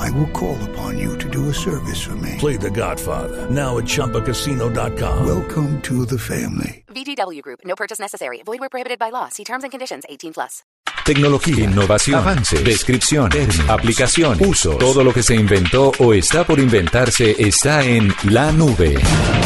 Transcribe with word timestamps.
I 0.00 0.10
will 0.12 0.28
call 0.28 0.56
upon 0.70 0.98
you 0.98 1.16
to 1.18 1.28
do 1.28 1.50
a 1.50 1.54
service 1.54 2.00
for 2.00 2.16
me. 2.16 2.36
Play 2.38 2.56
The 2.56 2.70
Godfather 2.70 3.50
now 3.50 3.78
at 3.78 3.84
ChumbaCasino.com. 3.84 5.26
Welcome 5.26 5.80
to 5.82 6.06
the 6.06 6.18
family. 6.18 6.84
VGW 6.88 7.42
Group. 7.42 7.60
No 7.64 7.74
purchase 7.76 8.00
necessary. 8.00 8.42
Void 8.44 8.60
where 8.60 8.70
prohibited 8.70 8.98
by 8.98 9.10
law. 9.10 9.28
See 9.28 9.44
terms 9.44 9.62
and 9.62 9.70
conditions. 9.70 10.04
18 10.08 10.32
plus. 10.32 10.62
Tecnología, 11.04 11.64
innovación, 11.64 12.18
avances, 12.18 12.62
descripción, 12.62 13.30
términos, 13.30 13.68
aplicación, 13.68 14.38
uso. 14.46 14.76
Todo 14.76 15.02
lo 15.02 15.12
que 15.12 15.22
se 15.22 15.34
inventó 15.34 15.92
o 15.98 16.14
está 16.14 16.44
por 16.44 16.58
inventarse 16.58 17.34
está 17.38 17.84
en 17.84 18.12
la 18.24 18.52
nube. 18.52 18.96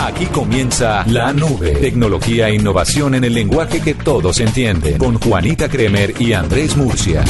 Aquí 0.03 0.27
comienza 0.27 1.05
la 1.07 1.33
nube. 1.33 1.73
Tecnología 1.75 2.48
e 2.48 2.55
innovación 2.55 3.15
en 3.15 3.25
el 3.25 3.34
lenguaje 3.34 3.81
que 3.81 3.95
todos 3.95 4.41
entienden. 4.41 4.98
Con 4.98 5.19
Juanita 5.19 5.69
Kremer 5.69 6.21
y 6.21 6.33
Andrés 6.33 6.77
Murcia. 6.77 7.25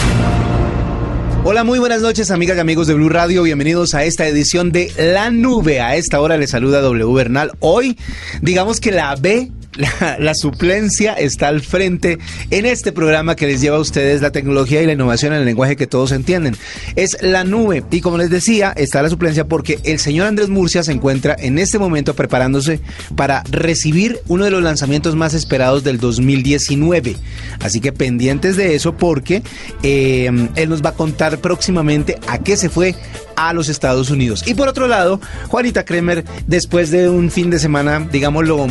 Hola, 1.46 1.62
muy 1.62 1.78
buenas 1.78 2.00
noches, 2.00 2.30
amigas 2.30 2.56
y 2.56 2.60
amigos 2.60 2.86
de 2.86 2.94
Blue 2.94 3.10
Radio. 3.10 3.42
Bienvenidos 3.42 3.92
a 3.92 4.04
esta 4.04 4.26
edición 4.26 4.72
de 4.72 4.90
La 4.96 5.30
Nube. 5.30 5.82
A 5.82 5.94
esta 5.94 6.18
hora 6.22 6.38
les 6.38 6.48
saluda 6.48 6.80
W 6.80 7.12
Bernal. 7.12 7.52
Hoy, 7.60 7.98
digamos 8.40 8.80
que 8.80 8.90
la 8.90 9.14
B 9.14 9.52
la, 9.76 10.34
suplencia 10.34 11.14
está 11.14 11.48
al 11.48 11.60
frente 11.60 12.18
en 12.50 12.66
este 12.66 12.92
programa 12.92 13.36
que 13.36 13.46
les 13.46 13.60
lleva 13.60 13.76
a 13.76 13.80
ustedes 13.80 14.20
la 14.20 14.30
tecnología 14.30 14.82
y 14.82 14.86
la 14.86 14.92
innovación 14.92 15.32
en 15.32 15.40
el 15.40 15.44
lenguaje 15.44 15.76
que 15.76 15.86
todos 15.86 16.12
entienden. 16.12 16.56
Es 16.96 17.16
la 17.22 17.44
nube 17.44 17.84
y 17.90 18.00
como 18.00 18.18
les 18.18 18.30
decía, 18.30 18.72
está 18.76 19.02
la 19.02 19.10
suplencia 19.10 19.46
porque 19.46 19.78
el 19.84 19.98
señor 19.98 20.26
Andrés 20.26 20.48
Murcia 20.48 20.82
se 20.82 20.92
encuentra 20.92 21.36
en 21.38 21.58
este 21.58 21.78
momento 21.78 22.14
preparándose 22.14 22.80
para 23.16 23.42
recibir 23.50 24.20
uno 24.28 24.44
de 24.44 24.50
los 24.50 24.62
lanzamientos 24.62 25.14
más 25.16 25.34
esperados 25.34 25.84
del 25.84 25.98
2019. 25.98 27.16
Así 27.60 27.80
que 27.80 27.92
pendientes 27.92 28.56
de 28.56 28.74
eso 28.74 28.96
porque 28.96 29.42
eh, 29.82 30.30
él 30.54 30.68
nos 30.68 30.82
va 30.82 30.90
a 30.90 30.94
contar 30.94 31.38
próximamente 31.38 32.18
a 32.26 32.38
qué 32.38 32.56
se 32.56 32.68
fue 32.68 32.94
a 33.36 33.52
los 33.52 33.68
Estados 33.68 34.10
Unidos. 34.10 34.44
Y 34.46 34.54
por 34.54 34.68
otro 34.68 34.88
lado, 34.88 35.20
Juanita 35.48 35.84
Kremer, 35.84 36.24
después 36.46 36.90
de 36.90 37.08
un 37.08 37.30
fin 37.30 37.50
de 37.50 37.58
semana, 37.58 38.06
digámoslo, 38.10 38.66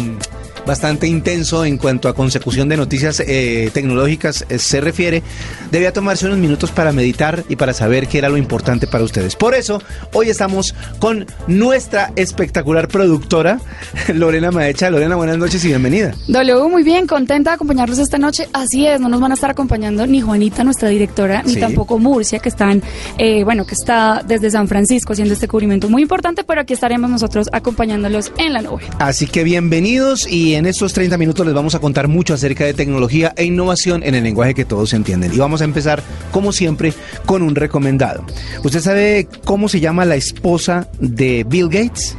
bastante 0.65 1.07
intenso 1.07 1.65
en 1.65 1.77
cuanto 1.77 2.07
a 2.09 2.13
consecución 2.15 2.69
de 2.69 2.77
noticias 2.77 3.21
eh, 3.25 3.69
tecnológicas 3.73 4.45
eh, 4.49 4.59
se 4.59 4.81
refiere, 4.81 5.23
debía 5.71 5.91
tomarse 5.93 6.25
unos 6.25 6.37
minutos 6.37 6.71
para 6.71 6.91
meditar 6.91 7.43
y 7.49 7.55
para 7.55 7.73
saber 7.73 8.07
qué 8.07 8.19
era 8.19 8.29
lo 8.29 8.37
importante 8.37 8.87
para 8.87 9.03
ustedes. 9.03 9.35
Por 9.35 9.55
eso, 9.55 9.81
hoy 10.13 10.29
estamos 10.29 10.73
con 10.99 11.25
nuestra 11.47 12.11
espectacular 12.15 12.87
productora, 12.87 13.59
Lorena 14.13 14.51
Maecha. 14.51 14.89
Lorena, 14.89 15.15
buenas 15.15 15.37
noches 15.37 15.63
y 15.65 15.67
bienvenida. 15.69 16.13
W, 16.27 16.69
muy 16.69 16.83
bien, 16.83 17.07
contenta 17.07 17.51
de 17.51 17.55
acompañarlos 17.55 17.99
esta 17.99 18.17
noche. 18.17 18.47
Así 18.53 18.85
es, 18.85 18.99
no 18.99 19.09
nos 19.09 19.19
van 19.19 19.31
a 19.31 19.35
estar 19.35 19.51
acompañando 19.51 20.05
ni 20.07 20.21
Juanita, 20.21 20.63
nuestra 20.63 20.89
directora, 20.89 21.43
ni 21.43 21.53
Sí. 21.55 21.59
tampoco 21.59 21.99
Murcia, 21.99 22.39
que 22.39 22.49
están, 22.49 22.81
eh, 23.17 23.43
bueno, 23.43 23.65
que 23.65 23.75
está 23.75 24.23
desde 24.25 24.49
San 24.51 24.67
Francisco 24.67 25.13
haciendo 25.13 25.33
este 25.33 25.47
cubrimiento 25.47 25.89
muy 25.89 26.01
importante, 26.01 26.43
pero 26.43 26.61
aquí 26.61 26.73
estaremos 26.73 27.09
nosotros 27.09 27.47
acompañándolos 27.51 28.31
en 28.37 28.53
la 28.53 28.61
nube. 28.61 28.83
Así 28.99 29.27
que 29.27 29.43
bienvenidos 29.43 30.27
y 30.27 30.52
en 30.55 30.65
estos 30.65 30.93
30 30.93 31.17
minutos 31.17 31.45
les 31.45 31.55
vamos 31.55 31.75
a 31.75 31.79
contar 31.79 32.07
mucho 32.07 32.33
acerca 32.33 32.65
de 32.65 32.73
tecnología 32.73 33.33
e 33.35 33.45
innovación 33.45 34.03
en 34.03 34.15
el 34.15 34.23
lenguaje 34.23 34.53
que 34.53 34.65
todos 34.65 34.93
entienden. 34.93 35.33
Y 35.33 35.37
vamos 35.37 35.61
a 35.61 35.65
empezar, 35.65 36.03
como 36.31 36.51
siempre, 36.51 36.93
con 37.25 37.41
un 37.41 37.55
recomendado. 37.55 38.25
¿Usted 38.63 38.81
sabe 38.81 39.27
cómo 39.45 39.69
se 39.69 39.79
llama 39.79 40.05
la 40.05 40.15
esposa 40.15 40.87
de 40.99 41.45
Bill 41.47 41.69
Gates? 41.69 42.15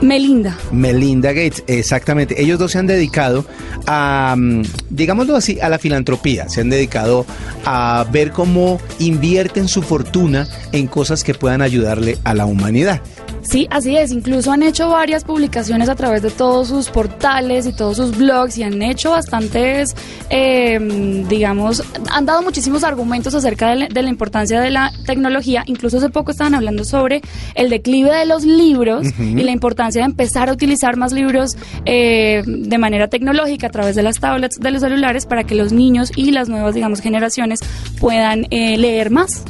Melinda. 0.00 0.56
Melinda 0.72 1.32
Gates, 1.32 1.64
exactamente. 1.66 2.40
Ellos 2.40 2.58
dos 2.58 2.72
se 2.72 2.78
han 2.78 2.86
dedicado 2.86 3.46
a, 3.86 4.34
mm, 4.36 4.62
digámoslo 4.90 5.36
así, 5.36 5.58
a 5.60 5.68
la 5.68 5.78
filantropía. 5.78 6.48
Se 6.48 6.60
han 6.60 6.70
dedicado 6.70 7.24
a 7.64 8.06
ver 8.10 8.32
cómo 8.32 8.80
invierten 8.98 9.68
su 9.68 9.82
fortuna 9.82 10.46
en 10.72 10.86
cosas 10.86 11.24
que 11.24 11.34
puedan 11.34 11.62
ayudarle 11.62 12.18
a 12.24 12.34
la 12.34 12.46
humanidad. 12.46 13.00
Sí, 13.48 13.68
así 13.70 13.96
es. 13.96 14.10
Incluso 14.10 14.50
han 14.50 14.62
hecho 14.62 14.88
varias 14.88 15.24
publicaciones 15.24 15.88
a 15.88 15.94
través 15.94 16.22
de 16.22 16.30
todos 16.30 16.68
sus 16.68 16.88
portales 16.88 17.66
y 17.66 17.72
todos 17.72 17.96
sus 17.96 18.16
blogs 18.16 18.58
y 18.58 18.64
han 18.64 18.82
hecho 18.82 19.10
bastantes, 19.10 19.94
eh, 20.30 21.24
digamos, 21.28 21.82
han 22.10 22.26
dado 22.26 22.42
muchísimos 22.42 22.82
argumentos 22.82 23.34
acerca 23.34 23.70
de 23.70 23.76
la, 23.76 23.88
de 23.88 24.02
la 24.02 24.08
importancia 24.08 24.60
de 24.60 24.70
la 24.70 24.92
tecnología. 25.06 25.62
Incluso 25.66 25.98
hace 25.98 26.10
poco 26.10 26.32
estaban 26.32 26.54
hablando 26.54 26.84
sobre 26.84 27.22
el 27.54 27.70
declive 27.70 28.12
de 28.12 28.26
los 28.26 28.44
libros 28.44 29.06
y 29.18 29.42
la 29.42 29.52
importancia 29.52 30.02
de 30.02 30.06
empezar 30.06 30.48
a 30.48 30.52
utilizar 30.52 30.96
más 30.96 31.12
libros 31.12 31.56
eh, 31.84 32.42
de 32.46 32.78
manera 32.78 33.08
tecnológica 33.08 33.68
a 33.68 33.70
través 33.70 33.94
de 33.94 34.02
las 34.02 34.18
tablets, 34.18 34.58
de 34.58 34.70
los 34.70 34.82
celulares, 34.82 35.26
para 35.26 35.44
que 35.44 35.54
los 35.54 35.72
niños 35.72 36.10
y 36.16 36.32
las 36.32 36.48
nuevas, 36.48 36.74
digamos, 36.74 37.00
generaciones 37.00 37.60
puedan 38.00 38.46
eh, 38.50 38.76
leer 38.76 39.10
más. 39.10 39.44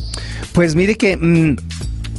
Pues 0.53 0.75
mire 0.75 0.97
que 0.97 1.17
mm, 1.17 1.57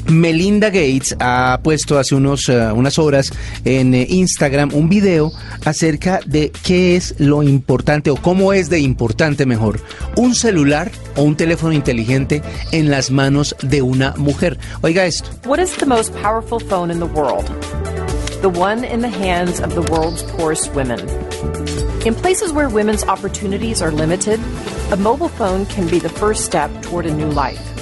Melinda 0.09 0.69
Gates 0.69 1.16
ha 1.19 1.59
puesto 1.62 2.00
hace 2.00 2.16
unos, 2.16 2.47
eh, 2.50 2.72
unas 2.72 2.97
horas 2.97 3.31
en 3.66 3.94
eh, 3.94 4.06
Instagram 4.09 4.73
un 4.73 4.90
video 4.90 5.31
acerca 5.66 6.19
de 6.25 6.51
qué 6.63 6.95
es 6.95 7.16
lo 7.18 7.44
importante 7.44 8.09
o 8.09 8.16
cómo 8.16 8.53
es 8.53 8.69
de 8.69 8.79
importante 8.79 9.46
mejor 9.46 9.81
un 10.16 10.34
celular 10.34 10.91
o 11.16 11.23
un 11.23 11.35
teléfono 11.35 11.73
inteligente 11.73 12.41
en 12.72 12.90
las 12.90 13.12
manos 13.12 13.56
de 13.62 13.81
una 13.81 14.13
mujer. 14.17 14.57
Oiga 14.81 15.06
esto. 15.06 15.29
What 15.46 15.59
is 15.59 15.75
the 15.78 15.85
most 15.85 16.13
powerful 16.22 16.59
phone 16.59 16.91
in 16.91 17.00
the 17.00 17.06
world? 17.06 17.46
The 18.41 18.50
one 18.50 18.85
in 18.85 19.01
the 19.01 19.09
hands 19.09 19.59
of 19.59 19.73
the 19.73 19.81
world's 19.91 20.23
poorest 20.23 20.73
women. 20.73 21.00
In 22.06 22.13
places 22.16 22.53
where 22.53 22.69
women's 22.69 23.03
opportunities 23.03 23.81
are 23.81 23.91
limited, 23.91 24.40
a 24.91 24.96
mobile 24.96 25.29
phone 25.29 25.66
can 25.66 25.88
be 25.88 26.00
the 26.00 26.09
first 26.09 26.46
step 26.46 26.69
toward 26.81 27.06
a 27.06 27.13
new 27.13 27.29
life. 27.29 27.77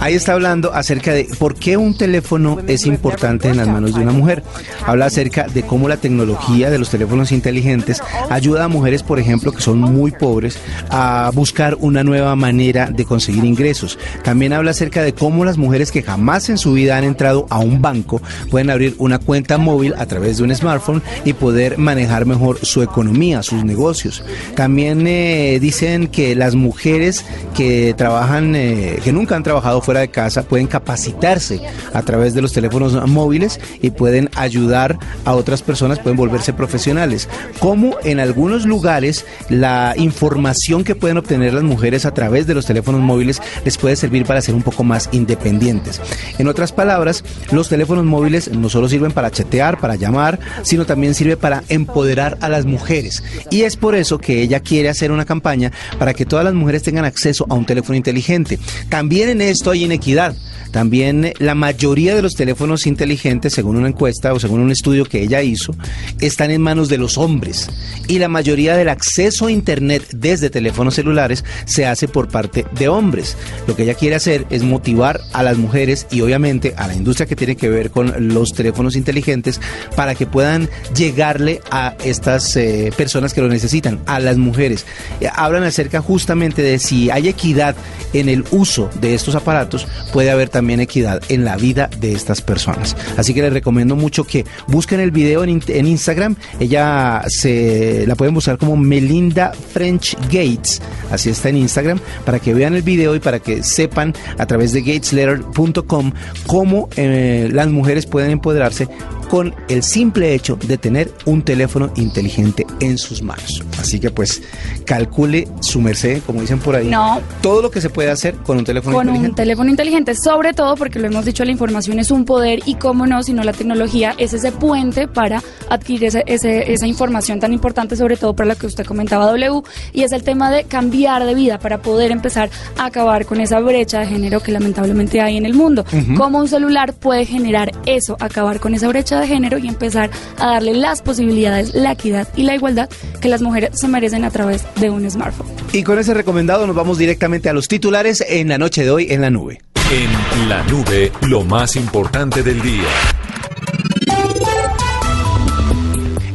Ahí 0.00 0.14
está 0.14 0.32
hablando 0.32 0.74
acerca 0.74 1.12
de 1.12 1.28
por 1.38 1.54
qué 1.54 1.76
un 1.76 1.96
teléfono 1.96 2.58
es 2.66 2.86
importante 2.86 3.48
en 3.48 3.56
las 3.56 3.68
manos 3.68 3.94
de 3.94 4.00
una 4.00 4.10
mujer. 4.10 4.42
Habla 4.84 5.06
acerca 5.06 5.46
de 5.46 5.62
cómo 5.62 5.88
la 5.88 5.96
tecnología 5.98 6.70
de 6.70 6.78
los 6.78 6.90
teléfonos 6.90 7.30
inteligentes 7.30 8.02
ayuda 8.30 8.64
a 8.64 8.68
mujeres, 8.68 9.04
por 9.04 9.20
ejemplo, 9.20 9.52
que 9.52 9.60
son 9.60 9.78
muy 9.78 10.10
pobres, 10.10 10.58
a 10.90 11.30
buscar 11.32 11.76
una 11.78 12.02
nueva 12.02 12.34
manera 12.34 12.90
de 12.90 13.04
conseguir 13.04 13.44
ingresos. 13.44 13.96
También 14.24 14.54
habla 14.54 14.72
acerca 14.72 15.02
de 15.02 15.14
cómo 15.14 15.44
las 15.44 15.56
mujeres 15.56 15.92
que 15.92 16.02
jamás 16.02 16.48
en 16.48 16.58
su 16.58 16.72
vida 16.72 16.96
han 16.96 17.04
entrado 17.04 17.46
a 17.48 17.60
un 17.60 17.80
banco 17.80 18.20
pueden 18.50 18.70
abrir 18.70 18.96
una 18.98 19.20
cuenta 19.20 19.56
móvil 19.56 19.94
a 19.96 20.06
través 20.06 20.38
de 20.38 20.42
un 20.42 20.54
smartphone 20.54 21.02
y 21.24 21.32
poder 21.32 21.78
manejar 21.78 22.26
mejor 22.26 22.58
su 22.64 22.82
economía, 22.82 23.44
sus 23.44 23.64
negocios. 23.64 24.24
También 24.56 25.06
eh, 25.06 25.60
dicen 25.76 26.06
que 26.06 26.34
las 26.34 26.54
mujeres 26.54 27.22
que 27.54 27.92
trabajan, 27.94 28.56
eh, 28.56 28.98
que 29.04 29.12
nunca 29.12 29.36
han 29.36 29.42
trabajado 29.42 29.82
fuera 29.82 30.00
de 30.00 30.08
casa, 30.08 30.42
pueden 30.42 30.68
capacitarse 30.68 31.60
a 31.92 32.00
través 32.00 32.32
de 32.32 32.40
los 32.40 32.54
teléfonos 32.54 33.06
móviles 33.06 33.60
y 33.82 33.90
pueden 33.90 34.30
ayudar 34.36 34.98
a 35.26 35.34
otras 35.34 35.60
personas, 35.60 35.98
pueden 35.98 36.16
volverse 36.16 36.54
profesionales. 36.54 37.28
Como 37.58 37.96
en 38.04 38.20
algunos 38.20 38.64
lugares 38.64 39.26
la 39.50 39.92
información 39.98 40.82
que 40.82 40.94
pueden 40.94 41.18
obtener 41.18 41.52
las 41.52 41.62
mujeres 41.62 42.06
a 42.06 42.14
través 42.14 42.46
de 42.46 42.54
los 42.54 42.64
teléfonos 42.64 43.02
móviles 43.02 43.42
les 43.66 43.76
puede 43.76 43.96
servir 43.96 44.24
para 44.24 44.40
ser 44.40 44.54
un 44.54 44.62
poco 44.62 44.82
más 44.82 45.10
independientes. 45.12 46.00
En 46.38 46.48
otras 46.48 46.72
palabras, 46.72 47.22
los 47.52 47.68
teléfonos 47.68 48.06
móviles 48.06 48.50
no 48.50 48.70
solo 48.70 48.88
sirven 48.88 49.12
para 49.12 49.30
chatear, 49.30 49.78
para 49.78 49.96
llamar, 49.96 50.38
sino 50.62 50.86
también 50.86 51.12
sirve 51.12 51.36
para 51.36 51.64
empoderar 51.68 52.38
a 52.40 52.48
las 52.48 52.64
mujeres. 52.64 53.22
Y 53.50 53.62
es 53.62 53.76
por 53.76 53.94
eso 53.94 54.16
que 54.16 54.40
ella 54.40 54.60
quiere 54.60 54.88
hacer 54.88 55.12
una 55.12 55.26
campaña 55.26 55.65
para 55.98 56.14
que 56.14 56.26
todas 56.26 56.44
las 56.44 56.54
mujeres 56.54 56.82
tengan 56.82 57.04
acceso 57.04 57.46
a 57.48 57.54
un 57.54 57.66
teléfono 57.66 57.96
inteligente. 57.96 58.58
También 58.88 59.28
en 59.28 59.40
esto 59.40 59.70
hay 59.70 59.84
inequidad. 59.84 60.34
También 60.70 61.24
eh, 61.24 61.34
la 61.38 61.54
mayoría 61.54 62.14
de 62.14 62.22
los 62.22 62.34
teléfonos 62.34 62.86
inteligentes, 62.86 63.54
según 63.54 63.76
una 63.76 63.88
encuesta 63.88 64.32
o 64.32 64.40
según 64.40 64.60
un 64.60 64.70
estudio 64.70 65.04
que 65.04 65.22
ella 65.22 65.42
hizo, 65.42 65.74
están 66.20 66.50
en 66.50 66.60
manos 66.60 66.88
de 66.88 66.98
los 66.98 67.18
hombres. 67.18 67.70
Y 68.08 68.18
la 68.18 68.28
mayoría 68.28 68.76
del 68.76 68.88
acceso 68.88 69.46
a 69.46 69.50
Internet 69.50 70.04
desde 70.12 70.50
teléfonos 70.50 70.94
celulares 70.94 71.44
se 71.64 71.86
hace 71.86 72.08
por 72.08 72.28
parte 72.28 72.66
de 72.72 72.88
hombres. 72.88 73.36
Lo 73.66 73.74
que 73.74 73.84
ella 73.84 73.94
quiere 73.94 74.16
hacer 74.16 74.46
es 74.50 74.62
motivar 74.62 75.20
a 75.32 75.42
las 75.42 75.56
mujeres 75.56 76.06
y 76.10 76.20
obviamente 76.20 76.74
a 76.76 76.86
la 76.86 76.94
industria 76.94 77.26
que 77.26 77.36
tiene 77.36 77.56
que 77.56 77.68
ver 77.68 77.90
con 77.90 78.34
los 78.34 78.52
teléfonos 78.52 78.96
inteligentes 78.96 79.60
para 79.94 80.14
que 80.14 80.26
puedan 80.26 80.68
llegarle 80.94 81.60
a 81.70 81.96
estas 82.04 82.56
eh, 82.56 82.92
personas 82.96 83.34
que 83.34 83.40
lo 83.40 83.48
necesitan, 83.48 84.00
a 84.06 84.20
las 84.20 84.36
mujeres. 84.36 84.84
Eh, 85.20 85.28
Habla 85.32 85.55
acerca 85.64 86.00
justamente 86.00 86.62
de 86.62 86.78
si 86.78 87.10
hay 87.10 87.28
equidad 87.28 87.76
en 88.12 88.28
el 88.28 88.44
uso 88.50 88.90
de 89.00 89.14
estos 89.14 89.34
aparatos, 89.34 89.86
puede 90.12 90.30
haber 90.30 90.48
también 90.48 90.80
equidad 90.80 91.22
en 91.28 91.44
la 91.44 91.56
vida 91.56 91.88
de 92.00 92.12
estas 92.12 92.40
personas. 92.40 92.96
Así 93.16 93.34
que 93.34 93.42
les 93.42 93.52
recomiendo 93.52 93.96
mucho 93.96 94.24
que 94.24 94.44
busquen 94.68 95.00
el 95.00 95.10
video 95.10 95.44
en, 95.44 95.62
en 95.66 95.86
Instagram. 95.86 96.36
Ella 96.60 97.22
se 97.28 98.04
la 98.06 98.14
pueden 98.14 98.34
buscar 98.34 98.58
como 98.58 98.76
Melinda 98.76 99.52
French 99.72 100.16
Gates, 100.30 100.80
así 101.10 101.30
está 101.30 101.48
en 101.48 101.58
Instagram, 101.58 102.00
para 102.24 102.38
que 102.38 102.54
vean 102.54 102.74
el 102.74 102.82
video 102.82 103.14
y 103.14 103.20
para 103.20 103.40
que 103.40 103.62
sepan 103.62 104.14
a 104.38 104.46
través 104.46 104.72
de 104.72 104.80
gatesletter.com 104.80 106.12
cómo 106.46 106.88
eh, 106.96 107.48
las 107.52 107.68
mujeres 107.68 108.06
pueden 108.06 108.30
empoderarse 108.30 108.88
con 109.28 109.54
el 109.68 109.82
simple 109.82 110.34
hecho 110.34 110.56
de 110.66 110.78
tener 110.78 111.12
un 111.24 111.42
teléfono 111.42 111.90
inteligente 111.96 112.66
en 112.80 112.98
sus 112.98 113.22
manos. 113.22 113.62
Así 113.78 113.98
que 114.00 114.10
pues 114.10 114.42
calcule 114.84 115.48
su 115.60 115.80
merced, 115.80 116.22
como 116.24 116.40
dicen 116.40 116.58
por 116.58 116.76
ahí, 116.76 116.86
No. 116.88 117.20
todo 117.40 117.62
lo 117.62 117.70
que 117.70 117.80
se 117.80 117.90
puede 117.90 118.10
hacer 118.10 118.34
con 118.36 118.58
un 118.58 118.64
teléfono 118.64 118.96
con 118.96 119.08
un 119.08 119.14
inteligente. 119.16 119.42
teléfono 119.42 119.70
inteligente, 119.70 120.14
sobre 120.14 120.52
todo 120.52 120.76
porque 120.76 120.98
lo 120.98 121.06
hemos 121.08 121.24
dicho, 121.24 121.44
la 121.44 121.50
información 121.50 121.98
es 121.98 122.10
un 122.10 122.24
poder 122.24 122.60
y 122.66 122.74
cómo 122.76 123.06
no, 123.06 123.22
sino 123.22 123.42
la 123.42 123.52
tecnología 123.52 124.14
es 124.18 124.32
ese 124.32 124.52
puente 124.52 125.08
para 125.08 125.42
adquirir 125.68 126.04
ese- 126.04 126.24
ese- 126.26 126.72
esa 126.72 126.86
información 126.86 127.40
tan 127.40 127.52
importante, 127.52 127.96
sobre 127.96 128.16
todo 128.16 128.34
para 128.34 128.48
lo 128.50 128.56
que 128.56 128.66
usted 128.66 128.84
comentaba 128.84 129.26
W, 129.26 129.62
y 129.92 130.02
es 130.02 130.12
el 130.12 130.22
tema 130.22 130.50
de 130.50 130.64
cambiar 130.64 131.24
de 131.24 131.34
vida 131.34 131.58
para 131.58 131.82
poder 131.82 132.12
empezar 132.12 132.50
a 132.78 132.86
acabar 132.86 133.26
con 133.26 133.40
esa 133.40 133.60
brecha 133.60 134.00
de 134.00 134.06
género 134.06 134.40
que 134.40 134.52
lamentablemente 134.52 135.20
hay 135.20 135.36
en 135.36 135.46
el 135.46 135.54
mundo. 135.54 135.84
Cómo 136.16 136.38
un 136.38 136.48
celular 136.48 136.94
puede 136.94 137.24
generar 137.26 137.72
eso, 137.86 138.16
acabar 138.20 138.60
con 138.60 138.74
esa 138.74 138.88
brecha 138.88 139.15
de 139.20 139.26
género 139.26 139.58
y 139.58 139.68
empezar 139.68 140.10
a 140.38 140.46
darle 140.46 140.74
las 140.74 141.02
posibilidades, 141.02 141.74
la 141.74 141.92
equidad 141.92 142.28
y 142.36 142.42
la 142.42 142.54
igualdad 142.54 142.88
que 143.20 143.28
las 143.28 143.42
mujeres 143.42 143.78
se 143.78 143.88
merecen 143.88 144.24
a 144.24 144.30
través 144.30 144.64
de 144.76 144.90
un 144.90 145.08
smartphone. 145.10 145.48
Y 145.72 145.82
con 145.82 145.98
ese 145.98 146.14
recomendado 146.14 146.66
nos 146.66 146.76
vamos 146.76 146.98
directamente 146.98 147.48
a 147.48 147.52
los 147.52 147.68
titulares 147.68 148.24
en 148.28 148.48
la 148.48 148.58
noche 148.58 148.84
de 148.84 148.90
hoy 148.90 149.06
en 149.10 149.20
la 149.20 149.30
nube. 149.30 149.60
En 149.90 150.48
la 150.48 150.62
nube, 150.64 151.12
lo 151.22 151.44
más 151.44 151.76
importante 151.76 152.42
del 152.42 152.60
día. 152.60 152.84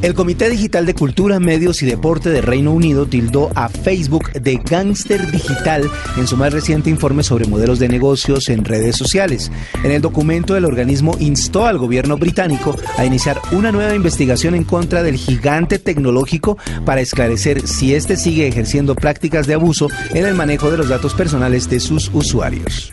El 0.01 0.15
Comité 0.15 0.49
Digital 0.49 0.87
de 0.87 0.95
Cultura, 0.95 1.39
Medios 1.39 1.83
y 1.83 1.85
Deporte 1.85 2.29
de 2.29 2.41
Reino 2.41 2.71
Unido 2.71 3.05
tildó 3.05 3.51
a 3.53 3.69
Facebook 3.69 4.31
de 4.33 4.55
gángster 4.55 5.29
digital 5.29 5.87
en 6.17 6.25
su 6.25 6.37
más 6.37 6.51
reciente 6.51 6.89
informe 6.89 7.21
sobre 7.21 7.45
modelos 7.45 7.77
de 7.77 7.87
negocios 7.87 8.49
en 8.49 8.65
redes 8.65 8.95
sociales. 8.95 9.51
En 9.83 9.91
el 9.91 10.01
documento, 10.01 10.57
el 10.57 10.65
organismo 10.65 11.15
instó 11.19 11.67
al 11.67 11.77
gobierno 11.77 12.17
británico 12.17 12.75
a 12.97 13.05
iniciar 13.05 13.39
una 13.51 13.71
nueva 13.71 13.93
investigación 13.93 14.55
en 14.55 14.63
contra 14.63 15.03
del 15.03 15.17
gigante 15.17 15.77
tecnológico 15.77 16.57
para 16.83 17.01
esclarecer 17.01 17.67
si 17.67 17.93
éste 17.93 18.17
sigue 18.17 18.47
ejerciendo 18.47 18.95
prácticas 18.95 19.45
de 19.45 19.53
abuso 19.53 19.87
en 20.15 20.25
el 20.25 20.33
manejo 20.33 20.71
de 20.71 20.77
los 20.77 20.89
datos 20.89 21.13
personales 21.13 21.69
de 21.69 21.79
sus 21.79 22.09
usuarios. 22.11 22.91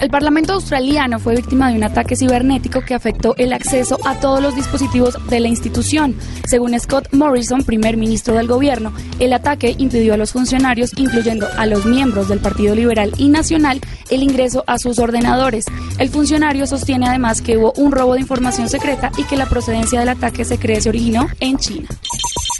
El 0.00 0.08
Parlamento 0.08 0.54
australiano 0.54 1.18
fue 1.18 1.36
víctima 1.36 1.68
de 1.68 1.76
un 1.76 1.84
ataque 1.84 2.16
cibernético 2.16 2.80
que 2.80 2.94
afectó 2.94 3.34
el 3.36 3.52
acceso 3.52 3.98
a 4.06 4.18
todos 4.18 4.40
los 4.40 4.56
dispositivos 4.56 5.18
de 5.28 5.40
la 5.40 5.48
institución. 5.48 6.16
Según 6.48 6.78
Scott 6.80 7.12
Morrison, 7.12 7.64
primer 7.64 7.98
ministro 7.98 8.34
del 8.34 8.46
gobierno, 8.46 8.94
el 9.18 9.34
ataque 9.34 9.74
impidió 9.76 10.14
a 10.14 10.16
los 10.16 10.32
funcionarios, 10.32 10.92
incluyendo 10.96 11.46
a 11.58 11.66
los 11.66 11.84
miembros 11.84 12.28
del 12.28 12.38
Partido 12.38 12.74
Liberal 12.74 13.12
y 13.18 13.28
Nacional, 13.28 13.78
el 14.08 14.22
ingreso 14.22 14.64
a 14.66 14.78
sus 14.78 14.98
ordenadores. 14.98 15.66
El 15.98 16.08
funcionario 16.08 16.66
sostiene 16.66 17.06
además 17.06 17.42
que 17.42 17.58
hubo 17.58 17.74
un 17.76 17.92
robo 17.92 18.14
de 18.14 18.20
información 18.20 18.70
secreta 18.70 19.12
y 19.18 19.24
que 19.24 19.36
la 19.36 19.50
procedencia 19.50 20.00
del 20.00 20.08
ataque 20.08 20.46
se 20.46 20.58
cree 20.58 20.80
se 20.80 20.88
originó 20.88 21.28
en 21.40 21.58
China. 21.58 21.88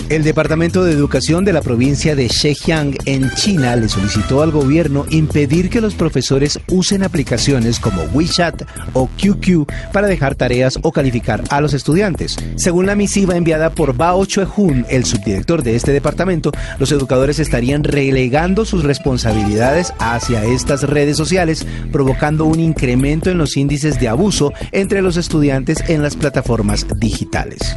El 0.08 0.24
Departamento 0.24 0.84
de 0.84 0.92
Educación 0.92 1.44
de 1.44 1.52
la 1.52 1.62
provincia 1.62 2.16
de 2.16 2.28
Zhejiang 2.28 2.96
en 3.04 3.30
China 3.34 3.76
le 3.76 3.88
solicitó 3.88 4.42
al 4.42 4.50
gobierno 4.50 5.04
impedir 5.10 5.70
que 5.70 5.80
los 5.80 5.94
profesores 5.94 6.58
usen 6.68 7.02
aplicaciones 7.02 7.78
como 7.78 8.02
WeChat 8.12 8.62
o 8.92 9.08
QQ 9.08 9.70
para 9.92 10.08
dejar 10.08 10.34
tareas 10.34 10.78
o 10.82 10.92
calificar 10.92 11.44
a 11.50 11.60
los 11.60 11.74
estudiantes. 11.74 12.36
Según 12.56 12.86
la 12.86 12.96
misiva 12.96 13.36
enviada 13.36 13.70
por 13.70 13.96
Bao 13.96 14.24
Chue-hun, 14.24 14.84
el 14.88 15.04
subdirector 15.04 15.62
de 15.62 15.76
este 15.76 15.92
departamento, 15.92 16.50
los 16.78 16.90
educadores 16.92 17.38
estarían 17.38 17.84
relegando 17.84 18.64
sus 18.64 18.84
responsabilidades 18.84 19.92
hacia 19.98 20.44
estas 20.44 20.82
redes 20.82 21.16
sociales, 21.16 21.66
provocando 21.92 22.44
un 22.46 22.60
incremento 22.60 23.30
en 23.30 23.38
los 23.38 23.56
índices 23.56 24.00
de 24.00 24.08
abuso 24.08 24.52
entre 24.72 25.02
los 25.02 25.16
estudiantes 25.16 25.78
en 25.88 26.02
las 26.02 26.16
plataformas 26.16 26.86
digitales. 26.98 27.76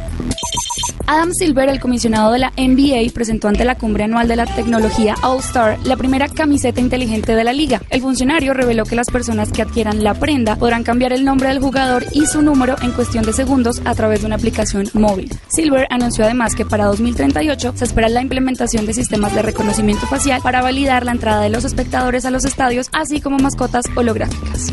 Adam 1.06 1.32
Silver, 1.32 1.68
el 1.68 1.80
comisionado 1.80 2.32
de 2.32 2.38
la 2.38 2.52
NBA, 2.56 3.12
presentó 3.12 3.48
ante 3.48 3.64
la 3.64 3.76
cumbre 3.76 4.04
anual 4.04 4.28
de 4.28 4.36
la 4.36 4.46
tecnología 4.46 5.14
All 5.22 5.40
Star 5.40 5.78
la 5.84 5.96
primera 5.96 6.28
camiseta 6.28 6.80
inteligente 6.80 7.34
de 7.34 7.44
la 7.44 7.52
liga. 7.52 7.82
El 7.90 8.00
funcionario 8.00 8.54
reveló 8.54 8.84
que 8.84 8.96
las 8.96 9.08
personas 9.08 9.52
que 9.52 9.62
adquieran 9.62 10.02
la 10.02 10.14
prenda 10.14 10.56
podrán 10.56 10.82
cambiar 10.82 11.12
el 11.12 11.24
nombre 11.24 11.48
del 11.48 11.60
jugador 11.60 12.06
y 12.12 12.26
su 12.26 12.42
número 12.42 12.76
en 12.82 12.92
cuestión 12.92 13.24
de 13.24 13.32
segundos 13.32 13.82
a 13.84 13.94
través 13.94 14.20
de 14.20 14.26
una 14.26 14.36
aplicación 14.36 14.88
móvil. 14.94 15.30
Silver 15.48 15.86
anunció 15.90 16.24
además 16.24 16.54
que 16.54 16.64
para 16.64 16.86
2038 16.86 17.74
se 17.76 17.84
espera 17.84 18.08
la 18.08 18.22
implementación 18.22 18.86
de 18.86 18.94
sistemas 18.94 19.34
de 19.34 19.42
reconocimiento 19.42 20.06
facial 20.06 20.40
para 20.42 20.62
validar 20.62 21.04
la 21.04 21.12
entrada 21.12 21.42
de 21.42 21.50
los 21.50 21.64
espectadores 21.64 22.24
a 22.24 22.30
los 22.30 22.44
estadios, 22.44 22.88
así 22.92 23.20
como 23.20 23.38
mascotas 23.38 23.84
holográficas. 23.94 24.72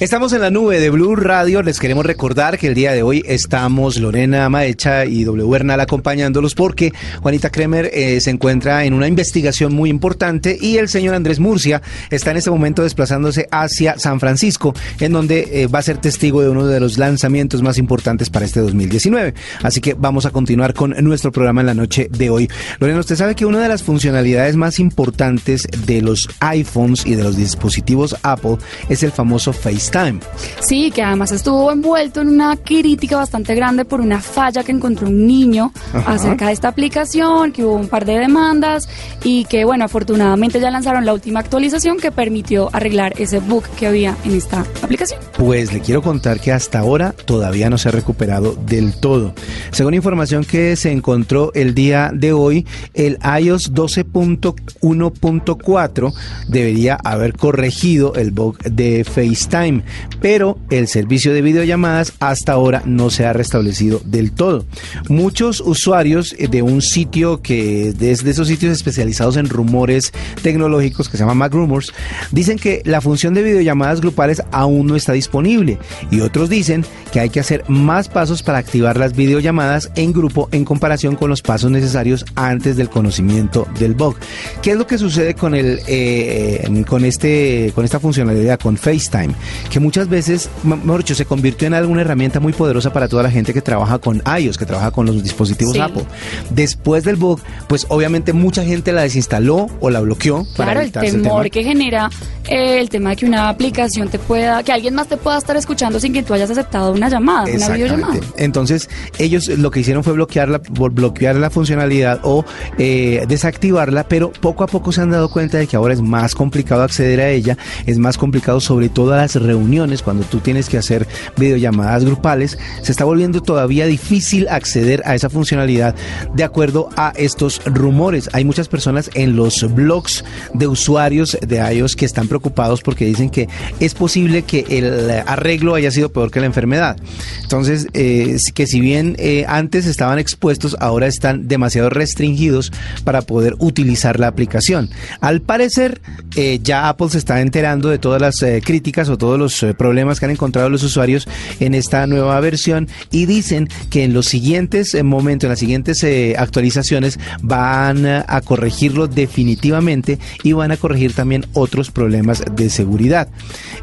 Estamos 0.00 0.32
en 0.32 0.42
la 0.42 0.52
nube 0.52 0.78
de 0.78 0.90
Blue 0.90 1.16
Radio. 1.16 1.60
Les 1.60 1.80
queremos 1.80 2.06
recordar 2.06 2.56
que 2.56 2.68
el 2.68 2.74
día 2.74 2.92
de 2.92 3.02
hoy 3.02 3.24
estamos 3.26 3.98
Lorena 3.98 4.48
Maecha 4.48 5.04
y 5.04 5.24
W 5.24 5.50
Bernal 5.50 5.80
acompañándolos 5.80 6.54
porque 6.54 6.92
Juanita 7.20 7.50
Kremer 7.50 7.90
eh, 7.92 8.20
se 8.20 8.30
encuentra 8.30 8.84
en 8.84 8.94
una 8.94 9.08
investigación 9.08 9.74
muy 9.74 9.90
importante 9.90 10.56
y 10.60 10.76
el 10.76 10.88
señor 10.88 11.16
Andrés 11.16 11.40
Murcia 11.40 11.82
está 12.10 12.30
en 12.30 12.36
este 12.36 12.48
momento 12.48 12.84
desplazándose 12.84 13.48
hacia 13.50 13.98
San 13.98 14.20
Francisco, 14.20 14.72
en 15.00 15.10
donde 15.12 15.48
eh, 15.50 15.66
va 15.66 15.80
a 15.80 15.82
ser 15.82 15.98
testigo 15.98 16.42
de 16.42 16.48
uno 16.48 16.64
de 16.68 16.78
los 16.78 16.96
lanzamientos 16.96 17.62
más 17.62 17.76
importantes 17.76 18.30
para 18.30 18.46
este 18.46 18.60
2019. 18.60 19.34
Así 19.64 19.80
que 19.80 19.94
vamos 19.94 20.26
a 20.26 20.30
continuar 20.30 20.74
con 20.74 20.94
nuestro 21.00 21.32
programa 21.32 21.62
en 21.62 21.66
la 21.66 21.74
noche 21.74 22.08
de 22.08 22.30
hoy. 22.30 22.48
Lorena, 22.78 23.00
usted 23.00 23.16
sabe 23.16 23.34
que 23.34 23.46
una 23.46 23.60
de 23.60 23.68
las 23.68 23.82
funcionalidades 23.82 24.54
más 24.54 24.78
importantes 24.78 25.66
de 25.86 26.02
los 26.02 26.28
iPhones 26.38 27.04
y 27.04 27.16
de 27.16 27.24
los 27.24 27.36
dispositivos 27.36 28.14
Apple 28.22 28.58
es 28.88 29.02
el 29.02 29.10
famoso 29.10 29.52
FaceTime. 29.88 30.20
Sí, 30.60 30.90
que 30.90 31.02
además 31.02 31.32
estuvo 31.32 31.72
envuelto 31.72 32.20
en 32.20 32.28
una 32.28 32.56
crítica 32.56 33.16
bastante 33.16 33.54
grande 33.54 33.84
por 33.84 34.00
una 34.00 34.20
falla 34.20 34.62
que 34.62 34.72
encontró 34.72 35.08
un 35.08 35.26
niño 35.26 35.72
Ajá. 35.92 36.12
acerca 36.12 36.46
de 36.46 36.52
esta 36.52 36.68
aplicación, 36.68 37.52
que 37.52 37.64
hubo 37.64 37.74
un 37.74 37.88
par 37.88 38.04
de 38.04 38.18
demandas 38.18 38.88
y 39.24 39.44
que, 39.44 39.64
bueno, 39.64 39.84
afortunadamente 39.84 40.60
ya 40.60 40.70
lanzaron 40.70 41.06
la 41.06 41.14
última 41.14 41.40
actualización 41.40 41.98
que 41.98 42.12
permitió 42.12 42.68
arreglar 42.72 43.14
ese 43.18 43.40
bug 43.40 43.64
que 43.78 43.86
había 43.86 44.16
en 44.24 44.34
esta 44.34 44.60
aplicación. 44.82 45.20
Pues 45.36 45.72
le 45.72 45.80
quiero 45.80 46.02
contar 46.02 46.40
que 46.40 46.52
hasta 46.52 46.80
ahora 46.80 47.14
todavía 47.24 47.70
no 47.70 47.78
se 47.78 47.88
ha 47.88 47.92
recuperado 47.92 48.54
del 48.54 48.94
todo. 48.94 49.32
Según 49.70 49.94
información 49.94 50.44
que 50.44 50.76
se 50.76 50.92
encontró 50.92 51.50
el 51.54 51.74
día 51.74 52.10
de 52.12 52.32
hoy, 52.32 52.66
el 52.94 53.18
iOS 53.40 53.72
12.1.4 53.72 56.12
debería 56.48 56.98
haber 57.02 57.34
corregido 57.34 58.14
el 58.14 58.30
bug 58.32 58.58
de 58.58 59.04
FaceTime, 59.04 59.77
pero 60.20 60.58
el 60.70 60.88
servicio 60.88 61.32
de 61.32 61.42
videollamadas 61.42 62.12
hasta 62.20 62.52
ahora 62.52 62.82
no 62.84 63.10
se 63.10 63.26
ha 63.26 63.32
restablecido 63.32 64.00
del 64.04 64.32
todo. 64.32 64.64
Muchos 65.08 65.60
usuarios 65.60 66.34
de 66.38 66.62
un 66.62 66.82
sitio 66.82 67.42
que 67.42 67.88
es 67.88 68.24
de 68.24 68.30
esos 68.30 68.48
sitios 68.48 68.72
especializados 68.72 69.36
en 69.36 69.48
rumores 69.48 70.12
tecnológicos 70.42 71.08
que 71.08 71.16
se 71.16 71.22
llama 71.22 71.34
Mac 71.34 71.52
Rumors 71.52 71.92
dicen 72.30 72.58
que 72.58 72.82
la 72.84 73.00
función 73.00 73.34
de 73.34 73.42
videollamadas 73.42 74.00
grupales 74.00 74.42
aún 74.50 74.86
no 74.86 74.96
está 74.96 75.12
disponible 75.12 75.78
y 76.10 76.20
otros 76.20 76.48
dicen 76.48 76.84
que 77.12 77.20
hay 77.20 77.30
que 77.30 77.40
hacer 77.40 77.64
más 77.68 78.08
pasos 78.08 78.42
para 78.42 78.58
activar 78.58 78.96
las 78.96 79.14
videollamadas 79.14 79.90
en 79.96 80.12
grupo 80.12 80.48
en 80.52 80.64
comparación 80.64 81.16
con 81.16 81.30
los 81.30 81.42
pasos 81.42 81.70
necesarios 81.70 82.24
antes 82.34 82.76
del 82.76 82.88
conocimiento 82.88 83.66
del 83.78 83.94
bug. 83.94 84.16
¿Qué 84.62 84.72
es 84.72 84.76
lo 84.76 84.86
que 84.86 84.98
sucede 84.98 85.34
con 85.34 85.54
el 85.54 85.80
eh, 85.86 86.84
con 86.86 87.04
este 87.04 87.72
con 87.74 87.84
esta 87.84 88.00
funcionalidad 88.00 88.58
con 88.60 88.76
FaceTime? 88.76 89.34
Que 89.70 89.80
muchas 89.80 90.08
veces, 90.08 90.48
mejor 90.62 91.00
dicho, 91.00 91.14
se 91.14 91.26
convirtió 91.26 91.66
en 91.68 91.74
alguna 91.74 92.00
herramienta 92.00 92.40
muy 92.40 92.52
poderosa 92.54 92.92
para 92.92 93.06
toda 93.08 93.22
la 93.22 93.30
gente 93.30 93.52
que 93.52 93.60
trabaja 93.60 93.98
con 93.98 94.22
iOS, 94.40 94.56
que 94.56 94.64
trabaja 94.66 94.90
con 94.90 95.04
los 95.06 95.22
dispositivos 95.22 95.74
Sí. 95.74 95.80
Apple. 95.80 96.04
Después 96.50 97.04
del 97.04 97.16
bug, 97.16 97.40
pues 97.68 97.86
obviamente 97.90 98.32
mucha 98.32 98.64
gente 98.64 98.92
la 98.92 99.02
desinstaló 99.02 99.66
o 99.80 99.90
la 99.90 100.00
bloqueó 100.00 100.44
para 100.56 100.72
Claro, 100.72 100.80
el 100.80 100.86
evitarse 100.86 101.10
temor 101.12 101.42
tema. 101.42 101.50
que 101.50 101.64
genera 101.64 102.10
eh, 102.48 102.80
el 102.80 102.88
tema 102.88 103.10
de 103.10 103.16
que 103.16 103.26
una 103.26 103.48
aplicación 103.48 104.08
te 104.08 104.18
pueda, 104.18 104.62
que 104.62 104.72
alguien 104.72 104.94
más 104.94 105.06
te 105.08 105.16
pueda 105.16 105.38
estar 105.38 105.56
escuchando 105.56 106.00
sin 106.00 106.12
que 106.12 106.22
tú 106.22 106.34
hayas 106.34 106.50
aceptado 106.50 106.92
una 106.92 107.08
llamada, 107.08 107.46
una 107.54 107.68
videollamada. 107.68 108.14
Entonces, 108.36 108.88
ellos 109.18 109.48
lo 109.48 109.70
que 109.70 109.80
hicieron 109.80 110.02
fue 110.02 110.14
bloquearla, 110.14 110.62
blo- 110.62 110.92
bloquear 110.92 111.36
la 111.36 111.50
funcionalidad 111.50 112.20
o 112.22 112.44
eh, 112.78 113.24
desactivarla, 113.28 114.08
pero 114.08 114.32
poco 114.32 114.64
a 114.64 114.66
poco 114.66 114.92
se 114.92 115.00
han 115.02 115.10
dado 115.10 115.28
cuenta 115.28 115.58
de 115.58 115.66
que 115.66 115.76
ahora 115.76 115.92
es 115.94 116.00
más 116.00 116.34
complicado 116.34 116.82
acceder 116.82 117.20
a 117.20 117.28
ella, 117.30 117.56
es 117.86 117.98
más 117.98 118.16
complicado 118.16 118.60
sobre 118.60 118.88
todo 118.88 119.12
a 119.12 119.18
las 119.18 119.34
reuniones, 119.34 120.02
cuando 120.02 120.24
tú 120.24 120.38
tienes 120.38 120.68
que 120.68 120.78
hacer 120.78 121.06
videollamadas 121.36 122.04
grupales, 122.04 122.58
se 122.82 122.92
está 122.92 123.04
volviendo 123.04 123.42
todavía 123.42 123.86
difícil 123.86 124.48
acceder 124.48 125.02
a 125.04 125.14
esa 125.14 125.28
funcionalidad 125.28 125.94
de 126.34 126.44
acuerdo 126.44 126.88
a 126.96 127.12
estos 127.16 127.60
rumores. 127.66 128.30
Hay 128.32 128.44
muchas 128.44 128.68
personas 128.68 129.10
en 129.14 129.36
los 129.36 129.72
blogs 129.74 130.24
de 130.54 130.66
usuarios 130.66 131.36
de 131.46 131.58
iOS 131.74 131.94
que 131.94 132.06
están 132.06 132.26
preocupados 132.26 132.37
porque 132.82 133.06
dicen 133.06 133.30
que 133.30 133.48
es 133.80 133.94
posible 133.94 134.42
que 134.42 134.64
el 134.68 135.10
arreglo 135.10 135.74
haya 135.74 135.90
sido 135.90 136.10
peor 136.12 136.30
que 136.30 136.40
la 136.40 136.46
enfermedad. 136.46 136.96
Entonces, 137.42 137.86
eh, 137.94 138.36
que 138.54 138.66
si 138.66 138.80
bien 138.80 139.16
eh, 139.18 139.44
antes 139.48 139.86
estaban 139.86 140.18
expuestos, 140.18 140.76
ahora 140.80 141.06
están 141.06 141.48
demasiado 141.48 141.90
restringidos 141.90 142.72
para 143.04 143.22
poder 143.22 143.54
utilizar 143.58 144.20
la 144.20 144.26
aplicación. 144.26 144.90
Al 145.20 145.40
parecer, 145.40 146.00
eh, 146.36 146.60
ya 146.62 146.88
Apple 146.88 147.10
se 147.10 147.18
está 147.18 147.40
enterando 147.40 147.88
de 147.88 147.98
todas 147.98 148.20
las 148.20 148.44
críticas 148.64 149.08
o 149.08 149.18
todos 149.18 149.38
los 149.38 149.74
problemas 149.76 150.20
que 150.20 150.26
han 150.26 150.32
encontrado 150.32 150.68
los 150.68 150.82
usuarios 150.82 151.26
en 151.60 151.74
esta 151.74 152.06
nueva 152.06 152.38
versión 152.40 152.88
y 153.10 153.26
dicen 153.26 153.68
que 153.90 154.04
en 154.04 154.12
los 154.12 154.26
siguientes 154.26 154.96
momentos, 155.02 155.44
en 155.44 155.50
las 155.50 155.58
siguientes 155.58 156.04
actualizaciones, 156.36 157.18
van 157.42 158.06
a 158.06 158.40
corregirlo 158.44 159.06
definitivamente 159.06 160.18
y 160.42 160.52
van 160.52 160.72
a 160.72 160.76
corregir 160.76 161.14
también 161.14 161.46
otros 161.52 161.90
problemas 161.90 162.27
de 162.32 162.70
seguridad. 162.70 163.28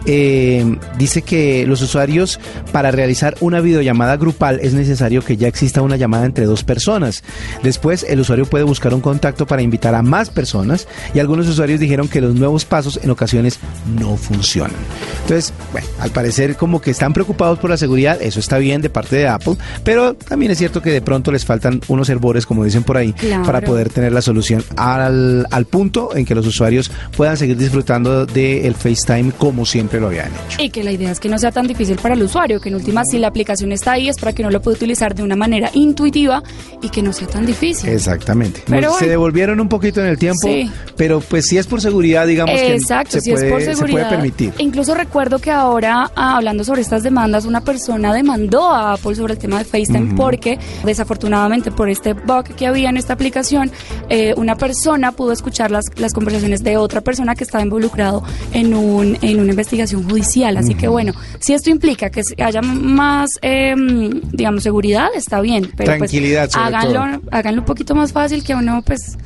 dice 0.05 1.21
que 1.21 1.65
los 1.67 1.81
usuarios 1.81 2.39
para 2.71 2.91
realizar 2.91 3.35
una 3.39 3.59
videollamada 3.61 4.17
grupal 4.17 4.59
es 4.61 4.73
necesario 4.73 5.23
que 5.23 5.37
ya 5.37 5.47
exista 5.47 5.81
una 5.81 5.97
llamada 5.97 6.25
entre 6.25 6.45
dos 6.45 6.63
personas. 6.63 7.23
Después, 7.63 8.05
el 8.07 8.19
usuario 8.19 8.45
puede 8.45 8.63
buscar 8.63 8.93
un 8.93 9.01
contacto 9.01 9.45
para 9.45 9.61
invitar 9.61 9.95
a 9.95 10.01
más 10.01 10.29
personas 10.29 10.87
y 11.13 11.19
algunos 11.19 11.47
usuarios 11.47 11.79
dijeron 11.79 12.07
que 12.07 12.21
los 12.21 12.35
nuevos 12.35 12.65
pasos 12.65 12.99
en 13.01 13.09
ocasiones 13.09 13.59
no 13.99 14.17
funcionan. 14.17 14.75
Entonces, 15.21 15.53
bueno, 15.71 15.87
al 15.99 16.11
parecer 16.11 16.55
como 16.55 16.81
que 16.81 16.91
están 16.91 17.13
preocupados 17.13 17.59
por 17.59 17.69
la 17.69 17.77
seguridad, 17.77 18.21
eso 18.21 18.39
está 18.39 18.57
bien 18.57 18.81
de 18.81 18.89
parte 18.89 19.15
de 19.15 19.27
Apple, 19.27 19.55
pero 19.83 20.15
también 20.15 20.51
es 20.51 20.57
cierto 20.57 20.81
que 20.81 20.91
de 20.91 21.01
pronto 21.01 21.31
les 21.31 21.45
faltan 21.45 21.81
unos 21.87 22.09
hervores, 22.09 22.45
como 22.45 22.63
dicen 22.63 22.83
por 22.83 22.97
ahí, 22.97 23.13
para 23.45 23.61
poder 23.61 23.89
tener 23.89 24.11
la 24.11 24.21
solución 24.21 24.63
al, 24.75 25.47
al, 25.51 25.65
punto 25.65 26.15
en 26.15 26.25
que 26.25 26.35
los 26.35 26.45
usuarios 26.45 26.91
puedan 27.15 27.37
seguir 27.37 27.57
disfrutando 27.57 28.25
del 28.35 28.75
FaceTime 28.75 29.31
como 29.31 29.65
siempre 29.65 29.99
lo 29.99 30.07
habían 30.07 30.27
hecho. 30.27 30.61
Y 30.61 30.69
que 30.69 30.83
la 30.83 30.91
idea 30.91 31.11
es 31.11 31.19
que 31.19 31.29
no 31.29 31.37
sea 31.39 31.51
tan 31.51 31.67
difícil 31.67 31.97
para 31.97 32.15
el 32.15 32.23
usuario, 32.23 32.59
que 32.59 32.69
en 32.69 32.75
última 32.75 33.05
si 33.05 33.17
la 33.17 33.27
aplicación 33.27 33.71
está 33.71 33.93
ahí 33.93 34.09
es 34.09 34.17
para 34.17 34.33
que 34.33 34.41
uno 34.41 34.51
lo 34.51 34.61
pueda 34.61 34.75
utilizar 34.75 35.15
de 35.15 35.23
una 35.23 35.35
manera 35.35 35.71
intuitiva 35.73 36.43
y 36.81 36.89
que 36.89 37.01
no 37.01 37.13
sea 37.13 37.27
tan 37.27 37.45
difícil. 37.45 37.89
Exactamente. 37.89 38.63
se 38.99 39.07
devolvieron 39.07 39.59
un 39.59 39.69
poquito 39.69 40.01
en 40.01 40.07
el 40.07 40.17
tiempo, 40.17 40.49
pero 40.97 41.21
pues 41.21 41.47
si 41.47 41.57
es 41.57 41.65
por 41.65 41.81
seguridad, 41.81 42.27
digamos 42.27 42.59
Exacto, 42.59 43.15
que 43.15 43.21
si 43.21 43.31
es 43.31 43.43
por 43.45 43.61
seguridad, 43.61 43.75
se 43.75 43.91
puede 43.91 44.05
permitir. 44.05 44.53
Incluso 44.57 44.93
recuerdo 44.93 45.39
que 45.39 45.51
ahora, 45.51 46.11
ah, 46.15 46.35
hablando 46.35 46.63
sobre 46.63 46.81
estas 46.81 47.03
demandas, 47.03 47.45
una 47.45 47.61
persona 47.61 48.13
demandó 48.13 48.69
a 48.69 48.93
Apple 48.93 49.15
sobre 49.15 49.33
el 49.33 49.39
tema 49.39 49.59
de 49.59 49.65
FaceTime 49.65 50.15
porque, 50.15 50.59
desafortunadamente, 50.83 51.71
por 51.71 51.89
este 51.89 52.13
bug 52.13 52.43
que 52.55 52.67
había 52.67 52.89
en 52.89 52.97
esta 52.97 53.13
aplicación, 53.13 53.71
eh, 54.09 54.33
una 54.35 54.55
persona 54.55 55.13
pudo 55.13 55.31
escuchar 55.31 55.71
las, 55.71 55.85
las 55.95 56.13
conversaciones 56.13 56.63
de 56.63 56.77
otra 56.77 57.01
persona 57.01 57.35
que 57.35 57.45
estaba 57.45 57.63
involucrado 57.63 58.24
en, 58.53 58.73
un, 58.73 59.17
en 59.21 59.39
una 59.39 59.51
investigación 59.51 60.07
judicial. 60.09 60.57
Así 60.57 60.75
que, 60.75 60.87
bueno, 60.87 61.13
si 61.39 61.53
esto 61.53 61.69
implica 61.69 62.09
que 62.09 62.21
haya 62.43 62.61
más, 62.61 63.31
em, 63.41 64.21
digamos, 64.31 64.63
seguridad, 64.63 65.09
está 65.15 65.41
bien. 65.41 65.71
Pero 65.75 65.97
pues, 65.97 66.11
Tranquilidad, 66.11 66.49
pues, 66.51 66.55
háganlo, 66.55 67.21
háganlo 67.31 67.61
un 67.61 67.65
poquito 67.65 67.95
más 67.95 68.11
fácil 68.11 68.43
que 68.43 68.55
uno, 68.55 68.81
pues 68.85 69.17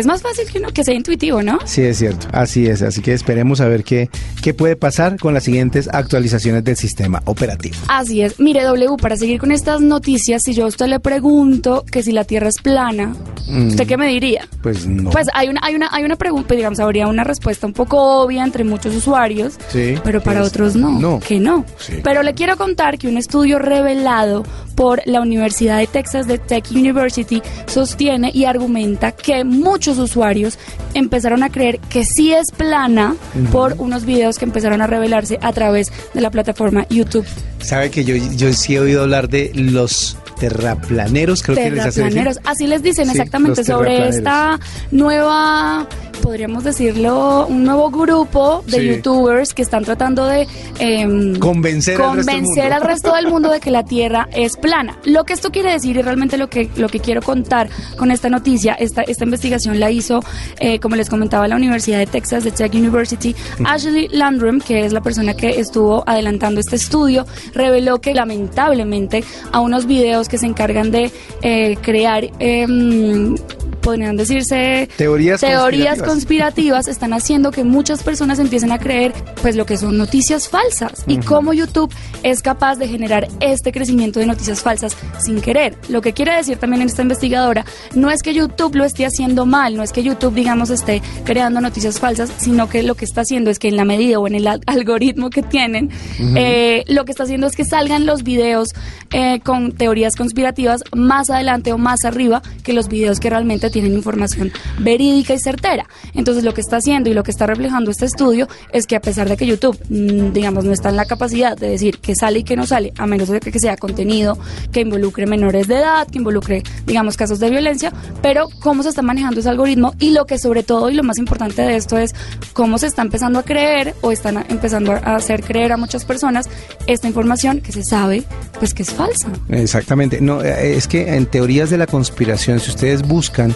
es 0.00 0.06
más 0.06 0.22
fácil 0.22 0.46
que 0.50 0.58
uno 0.58 0.68
que 0.72 0.84
sea 0.84 0.94
intuitivo, 0.94 1.42
¿no? 1.42 1.58
Sí, 1.64 1.82
es 1.82 1.98
cierto, 1.98 2.26
así 2.32 2.66
es, 2.66 2.82
así 2.82 3.02
que 3.02 3.12
esperemos 3.12 3.60
a 3.60 3.68
ver 3.68 3.84
qué, 3.84 4.10
qué 4.42 4.54
puede 4.54 4.76
pasar 4.76 5.18
con 5.18 5.34
las 5.34 5.44
siguientes 5.44 5.88
actualizaciones 5.92 6.64
del 6.64 6.76
sistema 6.76 7.22
operativo. 7.24 7.76
Así 7.88 8.22
es, 8.22 8.38
mire 8.38 8.62
W, 8.62 8.96
para 9.00 9.16
seguir 9.16 9.40
con 9.40 9.52
estas 9.52 9.80
noticias, 9.80 10.42
si 10.44 10.54
yo 10.54 10.64
a 10.64 10.68
usted 10.68 10.86
le 10.86 11.00
pregunto 11.00 11.84
que 11.90 12.02
si 12.02 12.12
la 12.12 12.24
Tierra 12.24 12.48
es 12.48 12.60
plana, 12.60 13.14
¿usted 13.48 13.84
mm. 13.84 13.88
qué 13.88 13.96
me 13.96 14.08
diría? 14.08 14.48
Pues 14.62 14.86
no. 14.86 15.10
Pues 15.10 15.28
hay 15.34 15.48
una, 15.48 15.60
hay 15.62 15.74
una, 15.74 15.88
hay 15.90 16.04
una 16.04 16.16
pregunta, 16.16 16.54
digamos, 16.54 16.80
habría 16.80 17.08
una 17.08 17.24
respuesta 17.24 17.66
un 17.66 17.72
poco 17.72 18.22
obvia 18.22 18.44
entre 18.44 18.64
muchos 18.64 18.94
usuarios, 18.94 19.54
sí, 19.68 19.94
pero 20.04 20.22
para 20.22 20.40
pues, 20.40 20.52
otros 20.52 20.76
no, 20.76 20.98
no. 20.98 21.20
que 21.20 21.40
no. 21.40 21.64
Pero 22.02 22.22
le 22.22 22.34
quiero 22.34 22.56
contar 22.56 22.98
que 22.98 23.08
un 23.08 23.16
estudio 23.16 23.58
revelado 23.58 24.44
por 24.78 25.02
la 25.06 25.20
Universidad 25.20 25.78
de 25.78 25.88
Texas 25.88 26.28
de 26.28 26.38
Tech 26.38 26.70
University 26.70 27.42
sostiene 27.66 28.30
y 28.32 28.44
argumenta 28.44 29.10
que 29.10 29.42
muchos 29.42 29.98
usuarios 29.98 30.56
empezaron 30.94 31.42
a 31.42 31.50
creer 31.50 31.80
que 31.80 32.04
sí 32.04 32.32
es 32.32 32.52
plana 32.52 33.16
por 33.50 33.74
unos 33.78 34.04
videos 34.04 34.38
que 34.38 34.44
empezaron 34.44 34.80
a 34.80 34.86
revelarse 34.86 35.36
a 35.42 35.52
través 35.52 35.90
de 36.14 36.20
la 36.20 36.30
plataforma 36.30 36.86
YouTube. 36.90 37.26
¿Sabe 37.58 37.90
que 37.90 38.04
yo, 38.04 38.14
yo 38.14 38.52
sí 38.52 38.76
he 38.76 38.80
oído 38.80 39.02
hablar 39.02 39.28
de 39.28 39.50
los 39.52 40.16
terraplaneros, 40.38 41.42
creo 41.42 41.56
que 41.56 41.70
les 41.70 41.84
hace 41.84 42.04
así 42.44 42.66
les 42.66 42.82
dicen 42.82 43.10
exactamente 43.10 43.64
sobre 43.64 44.08
esta 44.08 44.58
nueva 44.90 45.86
podríamos 46.18 46.64
decirlo, 46.64 47.46
un 47.46 47.64
nuevo 47.64 47.90
grupo 47.90 48.62
de 48.66 48.86
youtubers 48.86 49.54
que 49.54 49.62
están 49.62 49.84
tratando 49.84 50.26
de 50.26 50.46
em, 50.78 51.38
convencer, 51.38 51.96
convencer 51.96 52.72
al, 52.72 52.82
resto 52.82 53.14
del 53.14 53.28
mundo 53.28 53.50
de 53.50 53.60
que 53.60 53.70
la 53.70 53.84
Tierra 53.84 54.28
es 54.32 54.56
plana. 54.56 54.98
Lo 55.04 55.24
que 55.24 55.32
esto 55.32 55.50
quiere 55.50 55.72
decir 55.72 55.96
y 55.96 56.02
realmente 56.02 56.36
lo 56.36 56.48
que, 56.48 56.68
lo 56.76 56.88
que 56.88 57.00
quiero 57.00 57.22
contar 57.22 57.68
con 57.96 58.10
esta 58.10 58.28
noticia, 58.28 58.74
esta, 58.74 59.02
esta 59.02 59.24
investigación 59.24 59.80
la 59.80 59.90
hizo, 59.90 60.20
eh, 60.60 60.78
como 60.80 60.96
les 60.96 61.08
comentaba, 61.08 61.48
la 61.48 61.56
Universidad 61.56 61.98
de 61.98 62.06
Texas, 62.06 62.44
de 62.44 62.50
Tech 62.50 62.74
University. 62.74 63.34
Ashley 63.64 64.08
Landrum, 64.08 64.60
que 64.60 64.84
es 64.84 64.92
la 64.92 65.00
persona 65.00 65.34
que 65.34 65.60
estuvo 65.60 66.04
adelantando 66.06 66.60
este 66.60 66.76
estudio, 66.76 67.26
reveló 67.54 68.00
que 68.00 68.14
lamentablemente 68.14 69.24
a 69.52 69.60
unos 69.60 69.86
videos 69.86 70.27
que 70.28 70.38
se 70.38 70.46
encargan 70.46 70.90
de 70.90 71.10
eh, 71.42 71.76
crear 71.82 72.24
em, 72.38 73.34
podrían 73.80 74.16
decirse 74.16 74.88
teorías, 74.96 75.40
teorías 75.40 76.02
conspirativas. 76.02 76.88
están 76.88 77.12
haciendo 77.12 77.50
que 77.50 77.64
muchas 77.64 78.02
personas 78.02 78.38
empiecen 78.38 78.72
a 78.72 78.78
creer 78.78 79.12
pues 79.42 79.56
lo 79.56 79.66
que 79.66 79.76
son 79.76 79.96
noticias 79.96 80.48
falsas 80.48 81.04
y 81.06 81.18
cómo 81.18 81.52
YouTube 81.52 81.92
es 82.22 82.42
capaz 82.42 82.76
de 82.76 82.88
generar 82.88 83.28
este 83.40 83.72
crecimiento 83.72 84.20
de 84.20 84.26
noticias 84.26 84.62
falsas 84.62 84.96
sin 85.18 85.40
querer. 85.40 85.76
Lo 85.88 86.00
que 86.00 86.12
quiere 86.12 86.34
decir 86.34 86.58
también 86.58 86.82
esta 86.82 87.02
investigadora 87.02 87.64
no 87.94 88.10
es 88.10 88.22
que 88.22 88.34
YouTube 88.34 88.74
lo 88.74 88.84
esté 88.84 89.06
haciendo 89.06 89.46
mal, 89.46 89.76
no 89.76 89.82
es 89.82 89.92
que 89.92 90.02
YouTube 90.02 90.34
digamos 90.34 90.70
esté 90.70 91.02
creando 91.24 91.60
noticias 91.60 91.98
falsas, 92.00 92.30
sino 92.38 92.68
que 92.68 92.82
lo 92.82 92.94
que 92.94 93.04
está 93.04 93.22
haciendo 93.22 93.50
es 93.50 93.58
que 93.58 93.68
en 93.68 93.76
la 93.76 93.84
medida 93.84 94.18
o 94.18 94.26
en 94.26 94.34
el 94.34 94.46
algoritmo 94.66 95.30
que 95.30 95.42
tienen, 95.42 95.90
eh, 96.36 96.84
lo 96.88 97.04
que 97.04 97.12
está 97.12 97.24
haciendo 97.24 97.46
es 97.46 97.56
que 97.56 97.64
salgan 97.64 98.06
los 98.06 98.22
videos 98.22 98.68
eh, 99.12 99.40
con 99.40 99.72
teorías 99.72 100.16
conspirativas 100.16 100.82
más 100.94 101.30
adelante 101.30 101.72
o 101.72 101.78
más 101.78 102.04
arriba 102.04 102.42
que 102.62 102.72
los 102.72 102.88
videos 102.88 103.20
que 103.20 103.30
realmente 103.30 103.70
tienen 103.70 103.77
información 103.86 104.52
verídica 104.78 105.34
y 105.34 105.38
certera. 105.38 105.86
Entonces 106.14 106.44
lo 106.44 106.54
que 106.54 106.60
está 106.60 106.76
haciendo 106.76 107.10
y 107.10 107.14
lo 107.14 107.22
que 107.22 107.30
está 107.30 107.46
reflejando 107.46 107.90
este 107.90 108.06
estudio 108.06 108.48
es 108.72 108.86
que 108.86 108.96
a 108.96 109.00
pesar 109.00 109.28
de 109.28 109.36
que 109.36 109.46
YouTube, 109.46 109.78
mm, 109.88 110.32
digamos, 110.32 110.64
no 110.64 110.72
está 110.72 110.90
en 110.90 110.96
la 110.96 111.04
capacidad 111.04 111.56
de 111.56 111.68
decir 111.68 111.98
que 111.98 112.14
sale 112.14 112.40
y 112.40 112.44
que 112.44 112.56
no 112.56 112.66
sale, 112.66 112.92
a 112.98 113.06
menos 113.06 113.28
de 113.28 113.40
que 113.40 113.58
sea 113.58 113.76
contenido 113.76 114.38
que 114.72 114.80
involucre 114.80 115.26
menores 115.26 115.68
de 115.68 115.76
edad, 115.76 116.06
que 116.08 116.18
involucre, 116.18 116.62
digamos, 116.86 117.16
casos 117.16 117.38
de 117.38 117.50
violencia, 117.50 117.92
pero 118.22 118.48
cómo 118.60 118.82
se 118.82 118.90
está 118.90 119.02
manejando 119.02 119.40
ese 119.40 119.48
algoritmo 119.48 119.94
y 119.98 120.10
lo 120.10 120.26
que 120.26 120.38
sobre 120.38 120.62
todo 120.62 120.90
y 120.90 120.94
lo 120.94 121.02
más 121.02 121.18
importante 121.18 121.62
de 121.62 121.76
esto 121.76 121.96
es 121.96 122.14
cómo 122.52 122.78
se 122.78 122.86
está 122.86 123.02
empezando 123.02 123.38
a 123.38 123.42
creer 123.42 123.94
o 124.00 124.12
están 124.12 124.44
empezando 124.48 124.92
a 124.92 125.16
hacer 125.16 125.42
creer 125.42 125.72
a 125.72 125.76
muchas 125.76 126.04
personas 126.04 126.48
esta 126.86 127.08
información 127.08 127.60
que 127.60 127.72
se 127.72 127.84
sabe 127.84 128.24
pues 128.58 128.74
que 128.74 128.82
es 128.82 128.90
falsa. 128.90 129.28
Exactamente. 129.48 130.20
No, 130.20 130.42
eh, 130.42 130.76
es 130.76 130.88
que 130.88 131.14
en 131.14 131.26
teorías 131.26 131.70
de 131.70 131.78
la 131.78 131.86
conspiración, 131.86 132.60
si 132.60 132.70
ustedes 132.70 133.06
buscan 133.06 133.54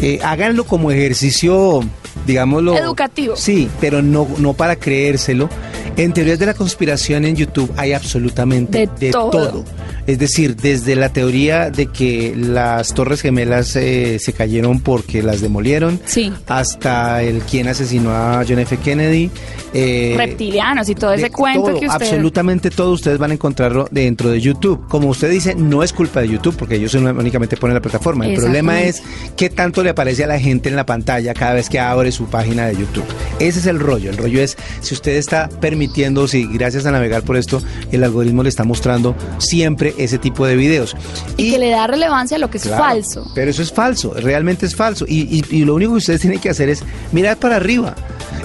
eh, 0.00 0.18
háganlo 0.22 0.64
como 0.64 0.90
ejercicio, 0.90 1.80
digámoslo. 2.26 2.76
Educativo. 2.76 3.36
Sí, 3.36 3.68
pero 3.80 4.02
no, 4.02 4.28
no 4.38 4.52
para 4.52 4.76
creérselo. 4.76 5.48
En 5.96 6.12
teorías 6.12 6.38
de 6.38 6.46
la 6.46 6.54
conspiración 6.54 7.24
en 7.24 7.36
YouTube 7.36 7.72
hay 7.76 7.94
absolutamente 7.94 8.88
de, 8.98 9.10
todo. 9.10 9.64
Es 10.06 10.18
decir, 10.18 10.56
desde 10.56 10.94
la 10.94 11.12
teoría 11.12 11.70
de 11.70 11.86
que 11.86 12.34
las 12.36 12.94
Torres 12.94 13.22
Gemelas 13.22 13.74
eh, 13.76 14.18
se 14.20 14.32
cayeron 14.32 14.80
porque 14.80 15.22
las 15.22 15.40
demolieron, 15.40 16.00
sí. 16.04 16.32
hasta 16.46 17.22
el 17.22 17.40
quien 17.40 17.68
asesinó 17.68 18.12
a 18.12 18.44
John 18.46 18.60
F. 18.60 18.76
Kennedy. 18.78 19.30
Eh, 19.74 20.14
Reptilianos 20.16 20.88
y 20.88 20.94
todo 20.94 21.12
ese 21.12 21.30
cuento 21.30 21.78
que 21.78 21.86
usted... 21.86 22.06
Absolutamente 22.06 22.70
todo 22.70 22.92
ustedes 22.92 23.18
van 23.18 23.32
a 23.32 23.34
encontrarlo 23.34 23.88
dentro 23.90 24.30
de 24.30 24.40
YouTube. 24.40 24.86
Como 24.88 25.08
usted 25.08 25.30
dice, 25.30 25.54
no 25.54 25.82
es 25.82 25.92
culpa 25.92 26.20
de 26.20 26.28
YouTube 26.28 26.56
porque 26.56 26.76
ellos 26.76 26.94
únicamente 26.94 27.56
ponen 27.56 27.74
la 27.74 27.82
plataforma. 27.82 28.26
El 28.26 28.36
problema 28.36 28.80
es 28.82 29.02
qué 29.36 29.50
tanto 29.50 29.82
le 29.82 29.90
aparece 29.90 30.24
a 30.24 30.26
la 30.26 30.38
gente 30.38 30.68
en 30.68 30.76
la 30.76 30.86
pantalla 30.86 31.34
cada 31.34 31.54
vez 31.54 31.68
que 31.68 31.80
abre 31.80 32.12
su 32.12 32.26
página 32.26 32.66
de 32.66 32.76
YouTube. 32.76 33.04
Ese 33.40 33.58
es 33.58 33.66
el 33.66 33.80
rollo. 33.80 34.10
El 34.10 34.16
rollo 34.16 34.40
es 34.40 34.56
si 34.80 34.94
usted 34.94 35.16
está 35.16 35.48
permitiendo, 35.60 36.28
si 36.28 36.46
gracias 36.46 36.86
a 36.86 36.92
navegar 36.92 37.22
por 37.22 37.36
esto, 37.36 37.60
el 37.90 38.04
algoritmo 38.04 38.42
le 38.42 38.48
está 38.48 38.64
mostrando 38.64 39.16
siempre 39.38 39.95
ese 39.96 40.18
tipo 40.18 40.46
de 40.46 40.56
videos. 40.56 40.96
Y, 41.36 41.52
que 41.52 41.58
le 41.58 41.70
da 41.70 41.86
relevancia 41.86 42.36
a 42.36 42.40
lo 42.40 42.50
que 42.50 42.58
es 42.58 42.68
falso. 42.68 43.30
Pero 43.34 43.50
eso 43.50 43.62
es 43.62 43.72
falso, 43.72 44.14
realmente 44.14 44.66
es 44.66 44.74
falso. 44.74 45.04
Y, 45.08 45.44
y, 45.50 45.64
lo 45.64 45.74
único 45.74 45.92
que 45.92 45.98
ustedes 45.98 46.20
tienen 46.20 46.40
que 46.40 46.50
hacer 46.50 46.68
es 46.68 46.82
mirar 47.12 47.36
para 47.36 47.56
arriba. 47.56 47.94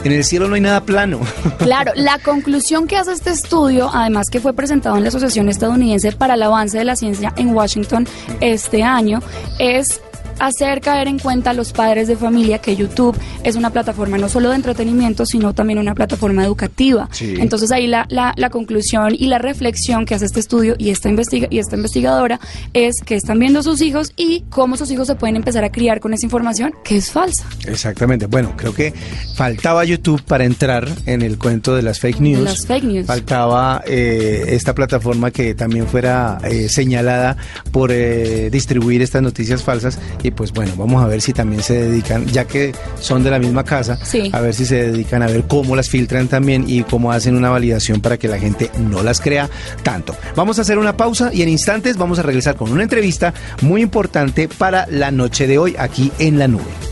En 0.03 0.11
el 0.11 0.23
cielo 0.23 0.47
no 0.47 0.55
hay 0.55 0.61
nada 0.61 0.83
plano. 0.83 1.19
Claro, 1.57 1.91
la 1.95 2.17
conclusión 2.17 2.87
que 2.87 2.97
hace 2.97 3.11
este 3.11 3.29
estudio, 3.29 3.89
además 3.93 4.29
que 4.29 4.39
fue 4.39 4.53
presentado 4.53 4.97
en 4.97 5.03
la 5.03 5.09
Asociación 5.09 5.47
Estadounidense 5.47 6.11
para 6.11 6.33
el 6.33 6.43
Avance 6.43 6.77
de 6.77 6.83
la 6.83 6.95
Ciencia 6.95 7.33
en 7.37 7.53
Washington 7.53 8.07
este 8.39 8.83
año, 8.83 9.19
es 9.59 10.01
hacer 10.41 10.81
caer 10.81 11.07
en 11.07 11.19
cuenta 11.19 11.51
a 11.51 11.53
los 11.53 11.71
padres 11.71 12.07
de 12.07 12.17
familia 12.17 12.59
que 12.59 12.75
YouTube 12.75 13.15
es 13.43 13.55
una 13.55 13.69
plataforma 13.69 14.17
no 14.17 14.27
solo 14.27 14.49
de 14.49 14.55
entretenimiento, 14.55 15.25
sino 15.25 15.53
también 15.53 15.79
una 15.79 15.93
plataforma 15.93 16.43
educativa. 16.43 17.07
Entonces 17.19 17.71
ahí 17.71 17.87
la, 17.87 18.05
la, 18.09 18.49
conclusión 18.49 19.13
y 19.17 19.27
la 19.27 19.37
reflexión 19.37 20.05
que 20.05 20.15
hace 20.15 20.25
este 20.25 20.39
estudio 20.39 20.75
y 20.77 20.89
esta, 20.89 21.09
investiga 21.09 21.47
y 21.49 21.59
esta 21.59 21.75
investigadora 21.75 22.39
es 22.73 22.95
que 23.05 23.15
están 23.15 23.39
viendo 23.39 23.61
sus 23.61 23.81
hijos 23.81 24.11
y 24.17 24.43
cómo 24.49 24.77
sus 24.77 24.89
hijos 24.91 25.07
se 25.07 25.15
pueden 25.15 25.35
empezar 25.35 25.63
a 25.63 25.71
criar 25.71 25.99
con 25.99 26.13
esa 26.13 26.25
información 26.25 26.73
que 26.83 26.97
es 26.97 27.11
falsa. 27.11 27.45
Exactamente. 27.67 28.25
Bueno, 28.25 28.53
creo 28.57 28.73
que 28.73 28.93
faltaba 29.35 29.85
YouTube 29.85 30.21
para 30.23 30.43
entrar 30.43 30.89
en 31.05 31.21
el 31.21 31.37
cuento 31.37 31.75
de 31.75 31.83
las 31.83 31.99
fake 31.99 32.19
news. 32.19 32.43
las 32.43 32.65
fake 32.65 32.83
news. 32.83 33.05
Faltaba 33.05 33.83
eh, 33.85 34.45
esta 34.49 34.73
plataforma 34.73 35.31
que 35.31 35.53
también 35.53 35.87
fuera 35.87 36.39
eh, 36.43 36.67
señalada 36.67 37.37
por 37.71 37.91
eh, 37.91 38.49
distribuir 38.51 39.01
estas 39.01 39.21
noticias 39.21 39.63
falsas 39.63 39.99
y 40.23 40.30
pues 40.31 40.51
bueno, 40.51 40.73
vamos 40.77 41.03
a 41.03 41.07
ver 41.07 41.21
si 41.21 41.33
también 41.33 41.61
se 41.61 41.73
dedican, 41.73 42.25
ya 42.27 42.45
que 42.45 42.73
son 42.99 43.23
de 43.23 43.31
la 43.31 43.39
misma 43.39 43.63
casa, 43.63 43.99
a 44.31 44.41
ver 44.41 44.53
si 44.53 44.65
se 44.65 44.91
dedican 44.91 45.23
a 45.23 45.27
ver 45.27 45.43
cómo 45.47 45.75
las 45.75 45.89
filtran 45.89 46.27
también 46.27 46.65
y 46.67 46.83
cómo 46.83 47.11
hacen 47.11 47.35
una 47.35 47.49
validación 47.49 48.01
para 48.01 48.17
que 48.17 48.27
la 48.27 48.39
gente 48.39 48.71
no 48.79 49.03
las 49.03 49.21
crea 49.21 49.49
tanto. 49.83 50.15
Vamos 50.35 50.59
a 50.59 50.63
hacer 50.63 50.77
una 50.77 50.97
pausa 50.97 51.31
y 51.33 51.41
en 51.41 51.49
instantes 51.49 51.97
vamos 51.97 52.19
a 52.19 52.23
regresar 52.23 52.55
con 52.55 52.71
una 52.71 52.83
entrevista 52.83 53.33
muy 53.61 53.81
importante 53.81 54.47
para 54.47 54.87
la 54.87 55.11
noche 55.11 55.47
de 55.47 55.57
hoy 55.57 55.75
aquí 55.77 56.11
en 56.19 56.39
la 56.39 56.47
nube. 56.47 56.90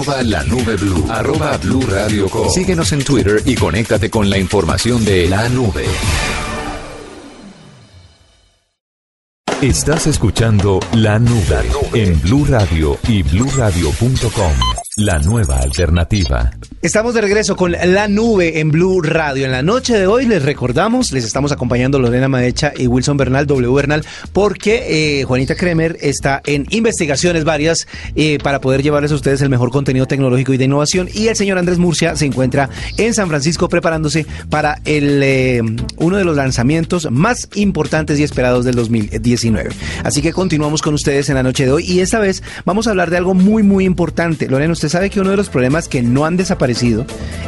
Arroba 0.00 0.22
la 0.22 0.42
nube 0.44 0.76
blue. 0.76 1.04
Arroba 1.10 1.58
blue 1.58 1.82
radio 1.82 2.26
Síguenos 2.48 2.90
en 2.92 3.04
Twitter 3.04 3.42
y 3.44 3.54
conéctate 3.54 4.08
con 4.08 4.30
la 4.30 4.38
información 4.38 5.04
de 5.04 5.28
la 5.28 5.46
nube. 5.50 5.84
Estás 9.60 10.06
escuchando 10.06 10.80
La 10.94 11.18
Nube 11.18 11.68
en 11.92 12.18
Blue 12.22 12.46
Radio 12.46 12.96
y 13.08 13.22
bluradio.com. 13.22 14.79
La 15.02 15.18
nueva 15.18 15.56
alternativa. 15.60 16.50
Estamos 16.82 17.14
de 17.14 17.22
regreso 17.22 17.56
con 17.56 17.72
La 17.72 18.06
Nube 18.06 18.60
en 18.60 18.70
Blue 18.70 19.00
Radio. 19.00 19.46
En 19.46 19.52
la 19.52 19.62
noche 19.62 19.98
de 19.98 20.06
hoy 20.06 20.26
les 20.26 20.42
recordamos, 20.42 21.10
les 21.12 21.24
estamos 21.24 21.52
acompañando 21.52 21.98
Lorena 21.98 22.28
Madecha 22.28 22.74
y 22.76 22.86
Wilson 22.86 23.16
Bernal, 23.16 23.46
W 23.46 23.72
Bernal, 23.74 24.04
porque 24.34 25.20
eh, 25.20 25.24
Juanita 25.24 25.54
Kremer 25.54 25.96
está 26.02 26.42
en 26.44 26.66
investigaciones 26.68 27.44
varias 27.44 27.86
eh, 28.14 28.38
para 28.42 28.60
poder 28.60 28.82
llevarles 28.82 29.12
a 29.12 29.14
ustedes 29.14 29.40
el 29.40 29.48
mejor 29.48 29.70
contenido 29.70 30.06
tecnológico 30.06 30.52
y 30.52 30.58
de 30.58 30.64
innovación. 30.64 31.08
Y 31.14 31.28
el 31.28 31.36
señor 31.36 31.56
Andrés 31.56 31.78
Murcia 31.78 32.14
se 32.16 32.26
encuentra 32.26 32.68
en 32.98 33.14
San 33.14 33.28
Francisco 33.28 33.70
preparándose 33.70 34.26
para 34.50 34.82
el, 34.84 35.22
eh, 35.22 35.62
uno 35.96 36.16
de 36.18 36.24
los 36.24 36.36
lanzamientos 36.36 37.10
más 37.10 37.48
importantes 37.54 38.18
y 38.20 38.22
esperados 38.22 38.66
del 38.66 38.74
2019. 38.74 39.70
Así 40.04 40.20
que 40.20 40.34
continuamos 40.34 40.82
con 40.82 40.92
ustedes 40.92 41.30
en 41.30 41.36
la 41.36 41.42
noche 41.42 41.64
de 41.64 41.72
hoy 41.72 41.84
y 41.86 42.00
esta 42.00 42.18
vez 42.18 42.42
vamos 42.66 42.86
a 42.86 42.90
hablar 42.90 43.08
de 43.08 43.16
algo 43.16 43.32
muy, 43.32 43.62
muy 43.62 43.86
importante. 43.86 44.46
Lorena, 44.46 44.74
usted 44.74 44.89
sabe 44.90 45.10
que 45.10 45.20
uno 45.20 45.30
de 45.30 45.36
los 45.36 45.48
problemas 45.48 45.88
que 45.88 46.02
no 46.02 46.24
han 46.26 46.36
desaparecido 46.36 47.06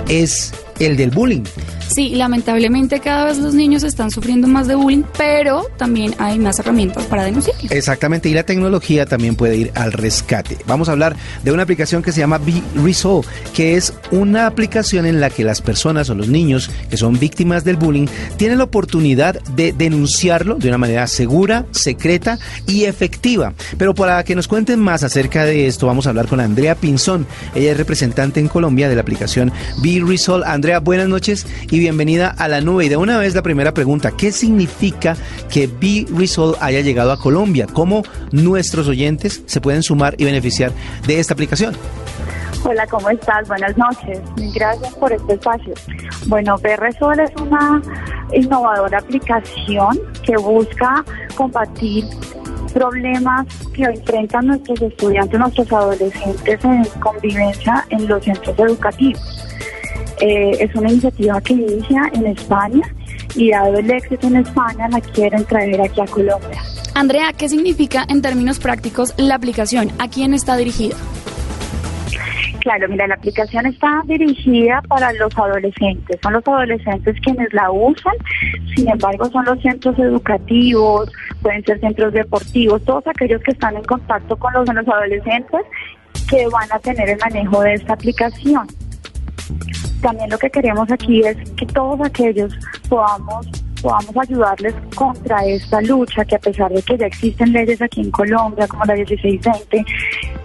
es 0.08 0.52
el 0.82 0.96
del 0.96 1.10
bullying. 1.10 1.44
Sí, 1.88 2.14
lamentablemente 2.14 3.00
cada 3.00 3.26
vez 3.26 3.38
los 3.38 3.54
niños 3.54 3.82
están 3.82 4.10
sufriendo 4.10 4.48
más 4.48 4.66
de 4.66 4.74
bullying, 4.74 5.02
pero 5.18 5.66
también 5.76 6.14
hay 6.18 6.38
más 6.38 6.58
herramientas 6.58 7.04
para 7.04 7.24
denunciar. 7.24 7.54
Exactamente, 7.68 8.30
y 8.30 8.34
la 8.34 8.44
tecnología 8.44 9.04
también 9.04 9.36
puede 9.36 9.56
ir 9.56 9.72
al 9.74 9.92
rescate. 9.92 10.56
Vamos 10.66 10.88
a 10.88 10.92
hablar 10.92 11.16
de 11.42 11.52
una 11.52 11.64
aplicación 11.64 12.02
que 12.02 12.12
se 12.12 12.20
llama 12.20 12.38
Be 12.38 12.62
Resolve, 12.82 13.28
que 13.52 13.76
es 13.76 13.92
una 14.10 14.46
aplicación 14.46 15.04
en 15.04 15.20
la 15.20 15.28
que 15.28 15.44
las 15.44 15.60
personas 15.60 16.08
o 16.08 16.14
los 16.14 16.28
niños 16.28 16.70
que 16.88 16.96
son 16.96 17.18
víctimas 17.18 17.62
del 17.64 17.76
bullying 17.76 18.06
tienen 18.38 18.58
la 18.58 18.64
oportunidad 18.64 19.42
de 19.54 19.72
denunciarlo 19.72 20.54
de 20.54 20.68
una 20.68 20.78
manera 20.78 21.06
segura, 21.06 21.66
secreta 21.72 22.38
y 22.66 22.84
efectiva. 22.84 23.52
Pero 23.76 23.94
para 23.94 24.24
que 24.24 24.34
nos 24.34 24.48
cuenten 24.48 24.80
más 24.80 25.02
acerca 25.02 25.44
de 25.44 25.66
esto, 25.66 25.86
vamos 25.86 26.06
a 26.06 26.10
hablar 26.10 26.26
con 26.26 26.40
Andrea 26.40 26.74
Pinzón. 26.74 27.26
Ella 27.54 27.72
es 27.72 27.76
representante 27.76 28.40
en 28.40 28.48
Colombia 28.48 28.88
de 28.88 28.94
la 28.94 29.02
aplicación 29.02 29.52
Be 29.82 30.02
Resolve. 30.02 30.46
Andrea, 30.46 30.71
buenas 30.80 31.08
noches 31.08 31.46
y 31.70 31.78
bienvenida 31.78 32.28
a 32.28 32.48
la 32.48 32.60
nube. 32.60 32.86
Y 32.86 32.88
de 32.88 32.96
una 32.96 33.18
vez 33.18 33.34
la 33.34 33.42
primera 33.42 33.74
pregunta, 33.74 34.12
¿qué 34.16 34.32
significa 34.32 35.16
que 35.50 35.66
Be 35.66 36.06
Resolve 36.16 36.56
haya 36.60 36.80
llegado 36.80 37.12
a 37.12 37.18
Colombia? 37.18 37.66
¿Cómo 37.72 38.02
nuestros 38.30 38.88
oyentes 38.88 39.42
se 39.46 39.60
pueden 39.60 39.82
sumar 39.82 40.14
y 40.18 40.24
beneficiar 40.24 40.72
de 41.06 41.20
esta 41.20 41.34
aplicación? 41.34 41.74
Hola, 42.64 42.86
¿cómo 42.86 43.10
estás? 43.10 43.48
Buenas 43.48 43.76
noches. 43.76 44.20
Gracias 44.54 44.94
por 44.94 45.12
este 45.12 45.34
espacio. 45.34 45.74
Bueno, 46.26 46.56
Resolve 46.56 47.24
es 47.24 47.40
una 47.40 47.82
innovadora 48.32 48.98
aplicación 48.98 49.98
que 50.24 50.36
busca 50.36 51.04
combatir 51.36 52.04
problemas 52.72 53.46
que 53.74 53.82
enfrentan 53.82 54.46
nuestros 54.46 54.80
estudiantes, 54.82 55.38
nuestros 55.38 55.72
adolescentes 55.72 56.64
en 56.64 56.84
convivencia 57.00 57.84
en 57.90 58.08
los 58.08 58.24
centros 58.24 58.58
educativos. 58.58 59.46
Eh, 60.24 60.56
es 60.60 60.72
una 60.76 60.88
iniciativa 60.88 61.40
que 61.40 61.54
inicia 61.54 62.08
en 62.14 62.28
España 62.28 62.82
y 63.34 63.50
dado 63.50 63.76
el 63.76 63.90
éxito 63.90 64.28
en 64.28 64.36
España 64.36 64.88
la 64.88 65.00
quieren 65.00 65.44
traer 65.44 65.80
aquí 65.80 66.00
a 66.00 66.04
Colombia. 66.04 66.62
Andrea, 66.94 67.32
¿qué 67.36 67.48
significa 67.48 68.04
en 68.08 68.22
términos 68.22 68.60
prácticos 68.60 69.14
la 69.16 69.34
aplicación? 69.34 69.90
¿A 69.98 70.06
quién 70.06 70.32
está 70.32 70.56
dirigida? 70.56 70.94
Claro, 72.60 72.88
mira, 72.88 73.08
la 73.08 73.14
aplicación 73.16 73.66
está 73.66 74.02
dirigida 74.04 74.80
para 74.82 75.12
los 75.14 75.36
adolescentes. 75.36 76.20
Son 76.22 76.34
los 76.34 76.46
adolescentes 76.46 77.16
quienes 77.24 77.52
la 77.52 77.72
usan. 77.72 78.14
Sin 78.76 78.88
embargo, 78.88 79.28
son 79.28 79.44
los 79.44 79.60
centros 79.60 79.98
educativos, 79.98 81.10
pueden 81.42 81.64
ser 81.64 81.80
centros 81.80 82.12
deportivos, 82.12 82.84
todos 82.84 83.04
aquellos 83.08 83.42
que 83.42 83.50
están 83.50 83.76
en 83.76 83.82
contacto 83.82 84.36
con 84.36 84.52
los, 84.52 84.72
los 84.72 84.86
adolescentes 84.86 85.62
que 86.30 86.46
van 86.46 86.70
a 86.70 86.78
tener 86.78 87.08
el 87.08 87.18
manejo 87.18 87.60
de 87.62 87.74
esta 87.74 87.94
aplicación 87.94 88.68
también 90.00 90.30
lo 90.30 90.38
que 90.38 90.50
queremos 90.50 90.90
aquí 90.90 91.20
es 91.20 91.36
que 91.52 91.66
todos 91.66 92.00
aquellos 92.00 92.52
podamos 92.88 93.46
podamos 93.82 94.16
ayudarles 94.16 94.74
contra 94.94 95.44
esta 95.44 95.80
lucha 95.80 96.24
que 96.24 96.36
a 96.36 96.38
pesar 96.38 96.72
de 96.72 96.80
que 96.82 96.96
ya 96.96 97.06
existen 97.06 97.52
leyes 97.52 97.82
aquí 97.82 98.00
en 98.00 98.12
Colombia 98.12 98.68
como 98.68 98.84
la 98.84 98.94
1620, 98.94 99.84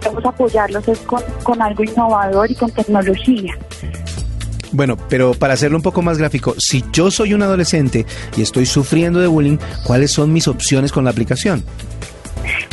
vamos 0.04 0.24
a 0.24 0.28
apoyarlos 0.28 0.84
con 1.44 1.62
algo 1.62 1.84
innovador 1.84 2.50
y 2.50 2.56
con 2.56 2.70
tecnología. 2.72 3.56
Bueno, 4.72 4.96
pero 5.08 5.32
para 5.34 5.54
hacerlo 5.54 5.78
un 5.78 5.82
poco 5.82 6.02
más 6.02 6.18
gráfico, 6.18 6.54
si 6.58 6.84
yo 6.92 7.10
soy 7.10 7.32
un 7.32 7.42
adolescente 7.42 8.04
y 8.36 8.42
estoy 8.42 8.66
sufriendo 8.66 9.20
de 9.20 9.28
bullying, 9.28 9.58
¿cuáles 9.84 10.10
son 10.10 10.32
mis 10.32 10.48
opciones 10.48 10.92
con 10.92 11.04
la 11.04 11.10
aplicación? 11.10 11.64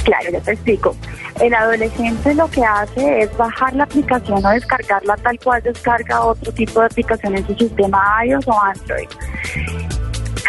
Claro, 0.05 0.29
ya 0.31 0.39
te 0.39 0.51
explico. 0.51 0.95
El 1.41 1.53
adolescente 1.53 2.33
lo 2.35 2.47
que 2.49 2.63
hace 2.63 3.23
es 3.23 3.37
bajar 3.37 3.75
la 3.75 3.85
aplicación 3.85 4.45
o 4.45 4.49
descargarla 4.49 5.17
tal 5.17 5.39
cual 5.39 5.61
descarga 5.63 6.21
otro 6.21 6.51
tipo 6.53 6.79
de 6.79 6.85
aplicación 6.85 7.35
en 7.35 7.45
su 7.47 7.55
sistema 7.55 8.23
iOS 8.23 8.47
o 8.47 8.61
Android. 8.61 9.07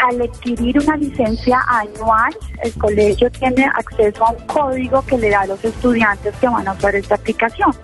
Al 0.05 0.21
adquirir 0.21 0.79
una 0.79 0.97
licencia 0.99 1.59
anual, 1.69 2.37
el 2.63 2.73
colegio 2.75 3.31
tiene 3.31 3.65
acceso 3.75 4.27
a 4.27 4.31
un 4.33 4.47
código 4.47 5.03
que 5.07 5.17
le 5.17 5.31
da 5.31 5.41
a 5.41 5.47
los 5.47 5.65
estudiantes 5.65 6.35
que 6.37 6.49
van 6.49 6.69
a 6.69 6.73
usar 6.73 6.95
esta 6.95 7.15
aplicación. 7.15 7.75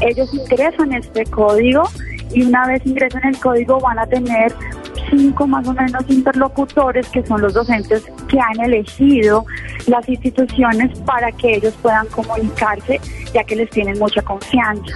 Ellos 0.00 0.32
ingresan 0.32 0.92
este 0.92 1.24
código 1.26 1.82
y 2.30 2.44
una 2.44 2.64
vez 2.68 2.80
ingresen 2.86 3.24
el 3.24 3.38
código 3.40 3.80
van 3.80 3.98
a 3.98 4.06
tener 4.06 4.54
cinco 5.10 5.48
más 5.48 5.66
o 5.66 5.72
menos 5.72 6.04
interlocutores 6.08 7.08
que 7.08 7.26
son 7.26 7.42
los 7.42 7.52
docentes 7.54 8.04
que 8.28 8.38
han 8.38 8.60
elegido 8.64 9.44
las 9.88 10.08
instituciones 10.08 10.98
para 11.00 11.32
que 11.32 11.56
ellos 11.56 11.74
puedan 11.82 12.06
comunicarse 12.08 13.00
ya 13.32 13.44
que 13.44 13.56
les 13.56 13.70
tienen 13.70 13.98
mucha 13.98 14.22
confianza. 14.22 14.94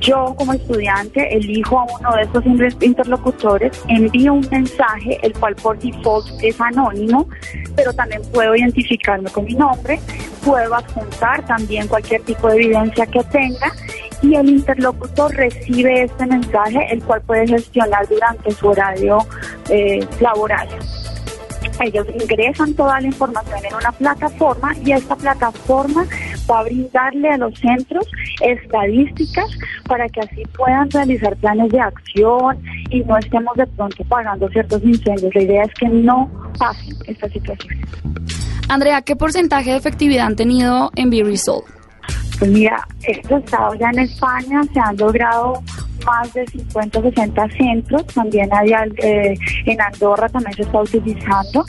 Yo 0.00 0.34
como 0.38 0.54
estudiante 0.54 1.36
elijo 1.36 1.78
a 1.78 1.84
uno 1.84 2.16
de 2.16 2.22
estos 2.22 2.44
interlocutores, 2.80 3.72
envío 3.88 4.32
un 4.32 4.48
mensaje, 4.50 5.18
el 5.22 5.34
cual 5.34 5.54
por 5.56 5.78
default 5.78 6.26
es 6.42 6.58
anónimo, 6.58 7.28
pero 7.76 7.92
también 7.92 8.22
puedo 8.32 8.56
identificarme 8.56 9.28
con 9.30 9.44
mi 9.44 9.54
nombre, 9.54 10.00
puedo 10.42 10.74
adjuntar 10.74 11.44
también 11.46 11.86
cualquier 11.86 12.22
tipo 12.22 12.48
de 12.48 12.56
evidencia 12.56 13.04
que 13.06 13.22
tenga 13.24 13.72
y 14.22 14.34
el 14.34 14.48
interlocutor 14.48 15.34
recibe 15.34 16.04
este 16.04 16.26
mensaje, 16.26 16.86
el 16.90 17.02
cual 17.02 17.20
puede 17.22 17.46
gestionar 17.46 18.06
durante 18.08 18.50
su 18.52 18.68
horario 18.68 19.18
eh, 19.68 20.06
laboral. 20.20 20.68
Ellos 21.80 22.06
ingresan 22.14 22.74
toda 22.74 23.00
la 23.00 23.06
información 23.06 23.58
en 23.64 23.74
una 23.74 23.92
plataforma 23.92 24.74
y 24.84 24.92
esta 24.92 25.16
plataforma 25.16 26.04
va 26.50 26.60
a 26.60 26.62
brindarle 26.64 27.30
a 27.30 27.38
los 27.38 27.58
centros 27.58 28.06
estadísticas 28.42 29.46
para 29.86 30.08
que 30.08 30.20
así 30.20 30.42
puedan 30.56 30.90
realizar 30.90 31.36
planes 31.36 31.70
de 31.70 31.80
acción 31.80 32.58
y 32.90 33.00
no 33.00 33.16
estemos 33.16 33.56
de 33.56 33.66
pronto 33.66 34.04
pagando 34.04 34.48
ciertos 34.50 34.82
incendios. 34.84 35.34
La 35.34 35.42
idea 35.42 35.62
es 35.62 35.74
que 35.74 35.88
no 35.88 36.30
pasen 36.58 36.96
estas 37.06 37.32
situaciones. 37.32 37.88
Andrea, 38.68 39.02
¿qué 39.02 39.16
porcentaje 39.16 39.70
de 39.70 39.76
efectividad 39.76 40.26
han 40.26 40.36
tenido 40.36 40.90
en 40.96 41.10
B-Resolve? 41.10 41.66
Pues 42.38 42.50
mira, 42.50 42.86
estos 43.02 43.42
estados 43.42 43.78
ya 43.78 43.90
en 43.90 43.98
España 44.00 44.62
se 44.72 44.80
han 44.80 44.96
logrado 44.96 45.62
más 46.04 46.32
de 46.34 46.46
50 46.46 47.02
60 47.02 47.48
centros, 47.50 48.06
también 48.06 48.48
hay 48.52 48.70
eh, 49.02 49.36
en 49.66 49.80
Andorra 49.80 50.28
también 50.28 50.54
se 50.54 50.62
está 50.62 50.80
utilizando. 50.80 51.64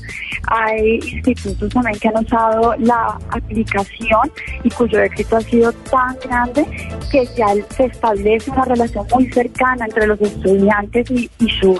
Hay 0.53 0.99
institutos 1.25 1.69
también 1.69 1.97
que 1.97 2.09
han 2.09 2.17
usado 2.17 2.75
la 2.77 3.17
aplicación 3.29 4.31
y 4.63 4.69
cuyo 4.69 5.01
éxito 5.01 5.37
ha 5.37 5.41
sido 5.41 5.71
tan 5.71 6.17
grande 6.25 6.65
que 7.09 7.25
ya 7.37 7.47
se 7.69 7.85
establece 7.85 8.51
una 8.51 8.65
relación 8.65 9.07
muy 9.13 9.31
cercana 9.31 9.85
entre 9.85 10.07
los 10.07 10.19
estudiantes 10.19 11.09
y, 11.09 11.29
sus, 11.61 11.79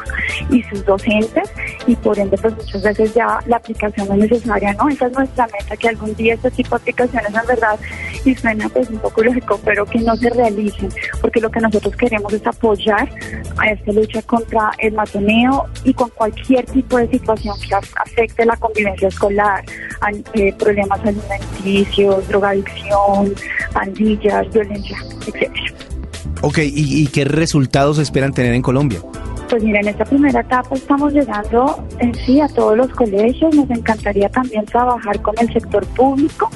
y 0.50 0.64
sus 0.64 0.86
docentes 0.86 1.52
y 1.86 1.96
por 1.98 2.18
ende 2.18 2.38
pues 2.38 2.56
muchas 2.56 2.82
veces 2.82 3.14
ya 3.14 3.40
la 3.46 3.58
aplicación 3.58 4.08
no 4.08 4.14
es 4.14 4.32
necesaria, 4.32 4.74
¿no? 4.74 4.88
Esa 4.88 5.08
es 5.08 5.14
nuestra 5.14 5.48
meta, 5.48 5.76
que 5.76 5.90
algún 5.90 6.16
día 6.16 6.36
este 6.36 6.52
tipo 6.52 6.70
de 6.70 6.82
aplicaciones 6.82 7.34
en 7.34 7.48
verdad, 7.48 7.80
y 8.24 8.36
suena 8.36 8.70
pues 8.70 8.90
un 8.90 9.00
poco 9.00 9.22
lógico, 9.24 9.60
pero 9.66 9.86
que 9.86 10.00
no 10.00 10.16
se 10.16 10.30
realicen, 10.30 10.90
porque 11.20 11.42
lo 11.42 11.50
que 11.50 11.60
nosotros 11.60 11.96
queremos 11.96 12.32
es 12.34 12.46
apoyar 12.48 13.10
a 13.58 13.72
esta 13.72 13.92
lucha 13.92 14.22
contra 14.22 14.72
el 14.78 14.94
matoneo 14.94 15.66
y 15.84 15.94
con 15.94 16.10
cualquier 16.12 16.66
tipo 16.66 16.98
de 16.98 17.10
situación 17.10 17.56
que 17.60 17.76
afecte 17.76 18.46
la 18.46 18.56
convivencia 18.62 19.10
escolar, 19.10 19.66
eh, 20.34 20.54
problemas 20.58 21.02
alimenticios, 21.02 22.26
drogadicción, 22.30 23.34
pandillas, 23.74 24.50
violencia, 24.54 24.98
etc. 25.28 25.52
Ok, 26.42 26.60
¿y, 26.64 27.06
qué 27.08 27.26
resultados 27.26 28.00
esperan 28.00 28.32
tener 28.32 28.54
en 28.54 28.62
Colombia? 28.62 29.00
Pues 29.50 29.64
mira, 29.64 29.82
en 29.82 29.90
esta 29.90 30.06
primera 30.06 30.40
etapa 30.40 30.76
estamos 30.76 31.12
llegando 31.12 31.86
en 32.00 32.16
sí 32.16 32.40
a 32.40 32.48
todos 32.48 32.78
los 32.78 32.88
colegios. 32.92 33.54
Nos 33.54 33.70
encantaría 33.70 34.30
también 34.30 34.66
trabajar 34.66 35.22
con 35.22 35.36
el 35.40 35.52
sector 35.52 35.86
público. 35.88 36.50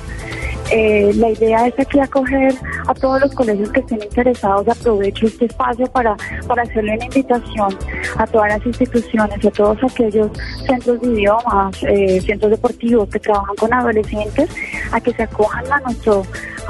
Eh, 0.71 1.12
la 1.15 1.30
idea 1.30 1.67
es 1.67 1.80
aquí 1.80 1.99
acoger 1.99 2.54
a 2.88 2.93
todos 2.93 3.21
los 3.21 3.34
colegios 3.34 3.69
que 3.71 3.82
estén 3.82 4.01
interesados. 4.01 4.67
Aprovecho 4.67 5.28
este 5.28 5.45
espacio 5.45 5.86
para, 5.88 6.15
para 6.47 6.63
hacerle 6.63 6.95
una 6.95 7.06
invitación 7.06 7.78
a 8.17 8.28
todas 8.28 8.49
las 8.49 8.65
instituciones, 8.65 9.45
a 9.45 9.51
todos 9.51 9.78
aquellos 9.84 10.32
centros 10.65 11.01
de 11.01 11.08
idiomas, 11.08 11.75
eh, 11.84 12.21
centros 12.21 12.51
deportivos 12.51 13.10
que 13.10 13.19
trabajan 13.19 13.56
con 13.56 13.73
adolescentes, 13.73 14.49
a 14.91 14.99
que 14.99 15.13
se 15.13 15.23
acojan 15.23 15.71
a 15.71 15.80
nuestro 15.82 16.23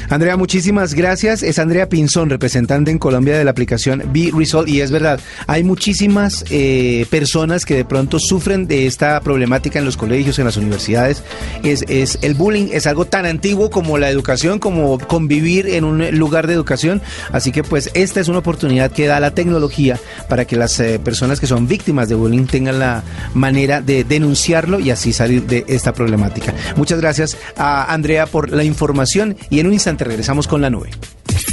Andrea, 0.10 0.38
muchísimas 0.38 0.94
gracias. 0.94 1.44
Es 1.44 1.60
Andrea 1.60 1.90
Pinzón, 1.90 2.30
representante 2.30 2.92
en 2.92 3.00
Colombia 3.00 3.38
de 3.38 3.44
la 3.44 3.52
aplicación 3.52 4.04
Be 4.14 4.32
Result. 4.36 4.68
Y 4.68 4.82
es 4.82 4.92
verdad, 4.92 5.20
hay 5.48 5.64
muchísimas 5.64 6.46
eh, 6.52 7.06
personas 7.10 7.66
que 7.66 7.76
de 7.76 7.86
pronto 7.86 8.20
sufren 8.20 8.68
de 8.68 8.86
esta 8.86 9.20
problemática 9.22 9.80
en 9.80 9.86
los 9.86 9.98
colegios, 9.98 10.40
en 10.40 10.46
las 10.46 10.58
universidades. 10.58 11.24
Es, 11.64 11.84
es 11.88 12.20
el 12.22 12.34
bullying 12.34 12.70
es 12.72 12.88
algo 12.88 13.06
tan 13.06 13.26
antiguo 13.26 13.70
como 13.70 13.98
la 13.98 14.10
educación, 14.10 14.60
como 14.60 14.98
convivir 15.00 15.68
en 15.68 15.84
un 15.84 16.18
lugar 16.18 16.48
de 16.48 16.54
educación. 16.54 17.02
Así 17.32 17.52
que 17.52 17.64
pues 17.64 17.90
esta 17.94 18.20
es 18.20 18.28
una 18.28 18.40
oportunidad 18.40 18.92
que 18.92 19.08
da 19.08 19.20
la 19.20 19.32
tecnología 19.32 20.00
para 20.30 20.46
que 20.46 20.56
las 20.56 20.80
eh, 20.80 21.00
personas 21.00 21.40
que 21.40 21.48
son 21.48 21.68
víctimas 21.68 22.10
de 22.10 22.16
bullying 22.16 22.46
tengan 22.46 22.80
la 22.80 23.04
manera 23.34 23.82
de 23.82 24.03
denunciarlo 24.04 24.80
y 24.80 24.92
así 24.92 25.14
salir 25.14 25.44
de 25.44 25.66
esta 25.68 25.94
problemática. 25.94 26.54
Muchas 26.76 27.00
gracias 27.00 27.38
a 27.58 27.94
Andrea 27.94 28.26
por 28.26 28.52
la 28.52 28.64
información 28.64 29.38
y 29.50 29.60
en 29.60 29.68
un 29.68 29.74
instante 29.74 30.04
regresamos 30.04 30.48
con 30.48 30.62
la 30.62 30.70
nube. 30.70 30.90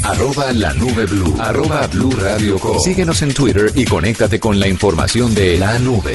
Arroba 0.02 0.52
la 0.52 0.72
nube 0.74 1.06
blue. 1.06 1.36
Arroba 1.38 1.86
blue 1.86 2.12
radio 2.12 2.58
Síguenos 2.82 3.22
en 3.22 3.34
Twitter 3.34 3.70
y 3.74 3.84
conéctate 3.84 4.40
con 4.40 4.58
la 4.58 4.68
información 4.68 5.34
de 5.34 5.58
la 5.58 5.78
nube. 5.78 6.14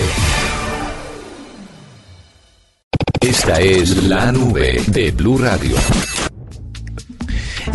Esta 3.21 3.59
es 3.59 4.03
la 4.03 4.31
nube 4.31 4.83
de 4.87 5.11
Blue 5.11 5.37
Radio. 5.39 5.75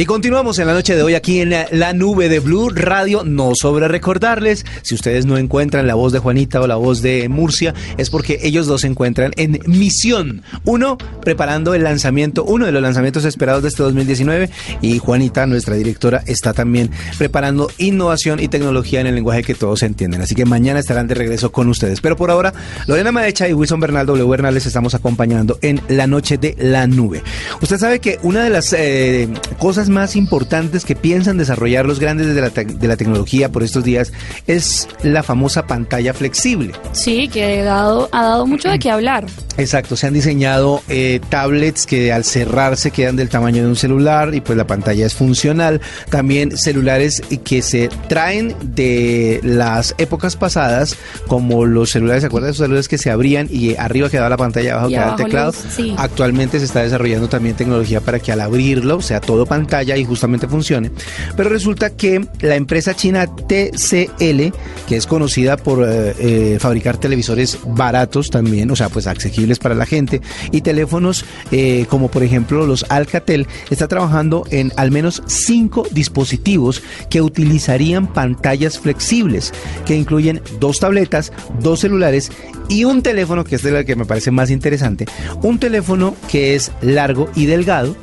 Y 0.00 0.06
continuamos 0.06 0.58
en 0.58 0.66
la 0.66 0.72
noche 0.72 0.96
de 0.96 1.02
hoy 1.02 1.12
aquí 1.12 1.40
en 1.40 1.50
la, 1.50 1.92
nube 1.92 2.30
de 2.30 2.40
Blue 2.40 2.70
Radio. 2.70 3.22
No 3.22 3.54
sobre 3.54 3.86
recordarles, 3.86 4.64
si 4.80 4.94
ustedes 4.94 5.26
no 5.26 5.36
encuentran 5.36 5.86
la 5.86 5.94
voz 5.94 6.14
de 6.14 6.20
Juanita 6.20 6.62
o 6.62 6.66
la 6.66 6.76
voz 6.76 7.02
de 7.02 7.28
Murcia, 7.28 7.74
es 7.98 8.08
porque 8.08 8.38
ellos 8.42 8.66
dos 8.66 8.80
se 8.80 8.86
encuentran 8.86 9.32
en 9.36 9.60
misión. 9.66 10.42
Uno, 10.64 10.96
preparando 11.20 11.74
el 11.74 11.82
lanzamiento, 11.82 12.44
uno 12.44 12.64
de 12.64 12.72
los 12.72 12.80
lanzamientos 12.80 13.26
esperados 13.26 13.62
de 13.62 13.68
este 13.68 13.82
2019. 13.82 14.48
Y 14.80 14.98
Juanita, 15.00 15.44
nuestra 15.44 15.74
directora, 15.74 16.22
está 16.24 16.54
también 16.54 16.90
preparando 17.18 17.70
innovación 17.76 18.40
y 18.40 18.48
tecnología 18.48 19.02
en 19.02 19.06
el 19.06 19.16
lenguaje 19.16 19.42
que 19.42 19.54
todos 19.54 19.82
entienden. 19.82 20.22
Así 20.22 20.34
que 20.34 20.46
mañana 20.46 20.80
estarán 20.80 21.08
de 21.08 21.14
regreso 21.14 21.52
con 21.52 21.68
ustedes. 21.68 22.00
Pero 22.00 22.16
por 22.16 22.30
ahora, 22.30 22.54
Lorena 22.86 23.12
Maecha 23.12 23.50
y 23.50 23.52
Wilson 23.52 23.80
Bernal 23.80 24.06
W. 24.06 24.30
Bernal 24.30 24.54
les 24.54 24.64
estamos 24.64 24.94
acompañando 24.94 25.58
en 25.60 25.78
la 25.88 26.06
noche 26.06 26.38
de 26.38 26.56
la 26.58 26.86
nube. 26.86 27.22
Usted 27.60 27.76
sabe 27.76 27.98
que 27.98 28.18
una 28.22 28.42
de 28.42 28.48
las 28.48 28.72
eh, 28.72 29.28
cosas 29.58 29.89
más 29.90 30.16
importantes 30.16 30.84
que 30.84 30.96
piensan 30.96 31.36
desarrollar 31.36 31.86
los 31.86 32.00
grandes 32.00 32.34
de 32.34 32.40
la, 32.40 32.50
de 32.50 32.88
la 32.88 32.96
tecnología 32.96 33.50
por 33.50 33.62
estos 33.62 33.84
días 33.84 34.12
es 34.46 34.88
la 35.02 35.22
famosa 35.22 35.66
pantalla 35.66 36.14
flexible. 36.14 36.72
Sí, 36.92 37.28
que 37.28 37.60
ha 37.60 37.64
dado, 37.64 38.08
ha 38.12 38.22
dado 38.22 38.46
mucho 38.46 38.68
de 38.68 38.78
qué 38.78 38.90
hablar. 38.90 39.26
Exacto, 39.56 39.96
se 39.96 40.06
han 40.06 40.14
diseñado 40.14 40.82
eh, 40.88 41.20
tablets 41.28 41.86
que 41.86 42.12
al 42.12 42.24
cerrarse 42.24 42.90
quedan 42.90 43.16
del 43.16 43.28
tamaño 43.28 43.62
de 43.62 43.68
un 43.68 43.76
celular 43.76 44.34
y 44.34 44.40
pues 44.40 44.56
la 44.56 44.66
pantalla 44.66 45.06
es 45.06 45.14
funcional. 45.14 45.80
También 46.08 46.56
celulares 46.56 47.22
que 47.44 47.62
se 47.62 47.88
traen 48.08 48.54
de 48.62 49.40
las 49.42 49.94
épocas 49.98 50.36
pasadas, 50.36 50.96
como 51.26 51.66
los 51.66 51.90
celulares, 51.90 52.22
¿se 52.22 52.28
acuerdan 52.28 52.48
de 52.48 52.52
esos 52.52 52.64
celulares 52.64 52.88
que 52.88 52.98
se 52.98 53.10
abrían 53.10 53.48
y 53.50 53.76
arriba 53.76 54.08
quedaba 54.08 54.30
la 54.30 54.36
pantalla, 54.36 54.74
abajo 54.74 54.88
quedaba 54.88 55.10
el 55.10 55.24
teclado? 55.24 55.52
Actualmente 55.96 56.58
se 56.58 56.64
está 56.64 56.82
desarrollando 56.82 57.28
también 57.28 57.56
tecnología 57.56 58.00
para 58.00 58.18
que 58.18 58.32
al 58.32 58.40
abrirlo 58.40 59.02
sea 59.02 59.20
todo 59.20 59.46
pantalla 59.46 59.69
y 59.70 60.04
justamente 60.04 60.48
funcione. 60.48 60.90
Pero 61.36 61.48
resulta 61.48 61.90
que 61.90 62.26
la 62.40 62.56
empresa 62.56 62.94
china 62.94 63.26
TCL, 63.26 64.52
que 64.86 64.96
es 64.96 65.06
conocida 65.06 65.56
por 65.56 65.84
eh, 65.84 66.14
eh, 66.18 66.58
fabricar 66.60 66.96
televisores 66.96 67.58
baratos 67.66 68.30
también, 68.30 68.70
o 68.70 68.76
sea, 68.76 68.88
pues 68.88 69.06
accesibles 69.06 69.58
para 69.58 69.74
la 69.74 69.86
gente 69.86 70.20
y 70.50 70.60
teléfonos 70.62 71.24
eh, 71.52 71.86
como 71.88 72.10
por 72.10 72.22
ejemplo 72.22 72.66
los 72.66 72.84
Alcatel 72.88 73.46
está 73.70 73.88
trabajando 73.88 74.44
en 74.50 74.72
al 74.76 74.90
menos 74.90 75.22
cinco 75.26 75.86
dispositivos 75.90 76.82
que 77.08 77.22
utilizarían 77.22 78.12
pantallas 78.12 78.78
flexibles 78.78 79.52
que 79.86 79.96
incluyen 79.96 80.42
dos 80.58 80.80
tabletas, 80.80 81.32
dos 81.60 81.80
celulares 81.80 82.30
y 82.68 82.84
un 82.84 83.02
teléfono 83.02 83.44
que 83.44 83.56
es 83.56 83.62
de 83.62 83.72
la 83.72 83.84
que 83.84 83.96
me 83.96 84.04
parece 84.04 84.30
más 84.30 84.50
interesante, 84.50 85.06
un 85.42 85.58
teléfono 85.58 86.14
que 86.28 86.54
es 86.54 86.72
largo 86.80 87.28
y 87.34 87.46
delgado 87.46 87.96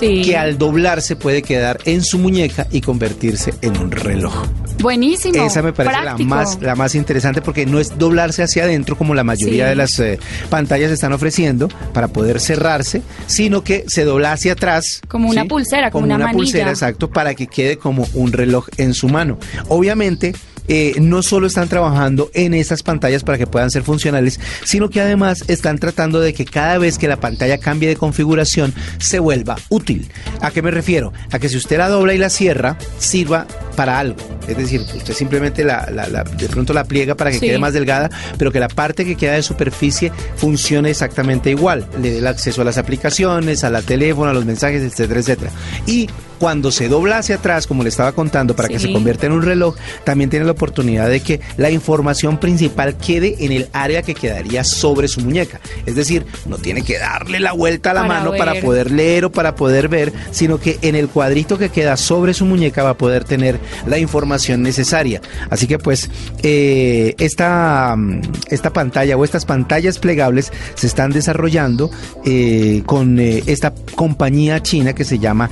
que 0.00 0.36
al 0.36 0.58
doblarse 0.58 1.16
puede 1.16 1.42
quedar 1.42 1.78
en 1.84 2.02
su 2.02 2.18
muñeca 2.18 2.66
y 2.70 2.80
convertirse 2.80 3.54
en 3.62 3.76
un 3.78 3.90
reloj. 3.90 4.46
Buenísimo. 4.80 5.44
Esa 5.44 5.62
me 5.62 5.72
parece 5.72 6.02
la 6.02 6.16
más, 6.18 6.60
la 6.60 6.74
más 6.74 6.94
interesante 6.94 7.40
porque 7.40 7.66
no 7.66 7.78
es 7.78 7.98
doblarse 7.98 8.42
hacia 8.42 8.64
adentro 8.64 8.96
como 8.96 9.14
la 9.14 9.22
mayoría 9.22 9.66
de 9.66 9.76
las 9.76 9.98
eh, 10.00 10.18
pantallas 10.50 10.90
están 10.90 11.12
ofreciendo 11.12 11.68
para 11.92 12.08
poder 12.08 12.40
cerrarse, 12.40 13.02
sino 13.26 13.62
que 13.62 13.84
se 13.86 14.04
dobla 14.04 14.32
hacia 14.32 14.52
atrás. 14.52 15.00
Como 15.08 15.30
una 15.30 15.44
pulsera, 15.44 15.90
como, 15.90 16.06
una, 16.06 16.16
una 16.16 16.32
pulsera, 16.32 16.70
exacto, 16.70 17.10
para 17.10 17.34
que 17.34 17.46
quede 17.46 17.76
como 17.76 18.06
un 18.14 18.32
reloj 18.32 18.68
en 18.76 18.94
su 18.94 19.08
mano. 19.08 19.38
Obviamente, 19.68 20.34
eh, 20.68 20.94
no 21.00 21.22
solo 21.22 21.46
están 21.46 21.68
trabajando 21.68 22.30
en 22.34 22.54
esas 22.54 22.82
pantallas 22.82 23.24
para 23.24 23.38
que 23.38 23.46
puedan 23.46 23.70
ser 23.70 23.82
funcionales, 23.82 24.40
sino 24.64 24.90
que 24.90 25.00
además 25.00 25.44
están 25.48 25.78
tratando 25.78 26.20
de 26.20 26.34
que 26.34 26.44
cada 26.44 26.78
vez 26.78 26.98
que 26.98 27.08
la 27.08 27.18
pantalla 27.18 27.58
cambie 27.58 27.88
de 27.88 27.96
configuración 27.96 28.74
se 28.98 29.18
vuelva 29.18 29.56
útil. 29.68 30.08
¿A 30.40 30.50
qué 30.50 30.62
me 30.62 30.70
refiero? 30.70 31.12
A 31.30 31.38
que 31.38 31.48
si 31.48 31.56
usted 31.56 31.78
la 31.78 31.88
dobla 31.88 32.14
y 32.14 32.18
la 32.18 32.30
cierra, 32.30 32.78
sirva 32.98 33.46
para 33.76 33.98
algo. 33.98 34.16
Es 34.46 34.56
decir, 34.56 34.80
usted 34.80 35.14
simplemente 35.14 35.64
la, 35.64 35.86
de 36.36 36.48
pronto 36.48 36.72
la 36.72 36.84
pliega 36.84 37.14
para 37.14 37.30
que 37.30 37.40
quede 37.40 37.58
más 37.58 37.72
delgada, 37.72 38.10
pero 38.38 38.52
que 38.52 38.60
la 38.60 38.68
parte 38.68 39.04
que 39.04 39.16
queda 39.16 39.34
de 39.34 39.42
superficie 39.42 40.12
funcione 40.36 40.90
exactamente 40.90 41.50
igual. 41.50 41.86
Le 42.00 42.10
dé 42.10 42.18
el 42.18 42.26
acceso 42.26 42.62
a 42.62 42.64
las 42.64 42.78
aplicaciones, 42.78 43.64
a 43.64 43.70
la 43.70 43.82
teléfono, 43.82 44.30
a 44.30 44.34
los 44.34 44.44
mensajes, 44.44 44.82
etcétera, 44.82 45.20
etcétera. 45.20 45.50
Y 45.86 46.08
cuando 46.42 46.72
se 46.72 46.88
dobla 46.88 47.18
hacia 47.18 47.36
atrás, 47.36 47.68
como 47.68 47.84
le 47.84 47.88
estaba 47.88 48.10
contando, 48.10 48.56
para 48.56 48.68
que 48.68 48.80
se 48.80 48.92
convierta 48.92 49.26
en 49.26 49.32
un 49.32 49.42
reloj, 49.42 49.76
también 50.02 50.28
tiene 50.28 50.44
la 50.44 50.50
oportunidad 50.50 51.08
de 51.08 51.20
que 51.20 51.40
la 51.56 51.70
información 51.70 52.38
principal 52.38 52.96
quede 52.96 53.36
en 53.44 53.52
el 53.52 53.68
área 53.72 54.02
que 54.02 54.12
quedaría 54.12 54.64
sobre 54.64 55.06
su 55.06 55.20
muñeca. 55.20 55.60
Es 55.86 55.94
decir, 55.94 56.26
no 56.46 56.58
tiene 56.58 56.82
que 56.82 56.98
darle 56.98 57.38
la 57.38 57.52
vuelta 57.52 57.92
a 57.92 57.94
la 57.94 58.00
Para 58.00 58.14
mano 58.14 58.32
para 58.36 58.60
poder 58.60 58.90
leer 58.90 59.26
o 59.26 59.30
para 59.30 59.54
poder 59.54 59.86
ver, 59.86 60.12
sino 60.32 60.58
que 60.58 60.80
en 60.82 60.96
el 60.96 61.06
cuadrito 61.06 61.58
que 61.58 61.68
queda 61.68 61.96
sobre 61.96 62.34
su 62.34 62.44
muñeca 62.44 62.82
va 62.82 62.90
a 62.90 62.98
poder 62.98 63.22
tener 63.22 63.60
la 63.86 63.98
información 63.98 64.64
necesaria. 64.64 65.20
Así 65.48 65.68
que 65.68 65.78
pues 65.78 66.10
eh, 66.42 67.14
esta, 67.18 67.94
mm, 67.96 68.20
esta 68.50 68.72
pantalla 68.72 69.16
o 69.16 69.22
estas 69.22 69.46
pantallas 69.46 70.00
plegables 70.00 70.52
se 70.74 70.88
están 70.88 71.12
desarrollando 71.12 71.88
eh, 72.24 72.82
con 72.84 73.20
eh, 73.20 73.44
esta 73.46 73.72
compañía 73.94 74.60
china 74.60 74.92
que 74.92 75.04
se 75.04 75.20
llama 75.20 75.48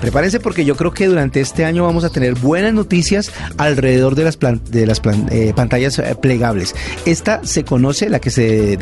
Prepárense 0.00 0.40
porque 0.40 0.64
yo 0.64 0.76
creo 0.76 0.92
que 0.92 1.06
durante 1.06 1.40
este 1.40 1.64
año 1.64 1.84
vamos 1.84 2.04
a 2.04 2.10
tener 2.10 2.34
buenas 2.34 2.72
noticias 2.72 3.30
alrededor 3.56 4.14
de 4.14 4.24
las, 4.24 4.38
de 4.38 4.86
las 4.86 5.00
eh, 5.30 5.52
pantallas 5.54 5.98
eh, 5.98 6.14
plegables. 6.20 6.74
Esta 7.04 7.44
se 7.44 7.64
conoce, 7.64 8.08
la 8.08 8.20
que 8.20 8.30
se 8.30 8.76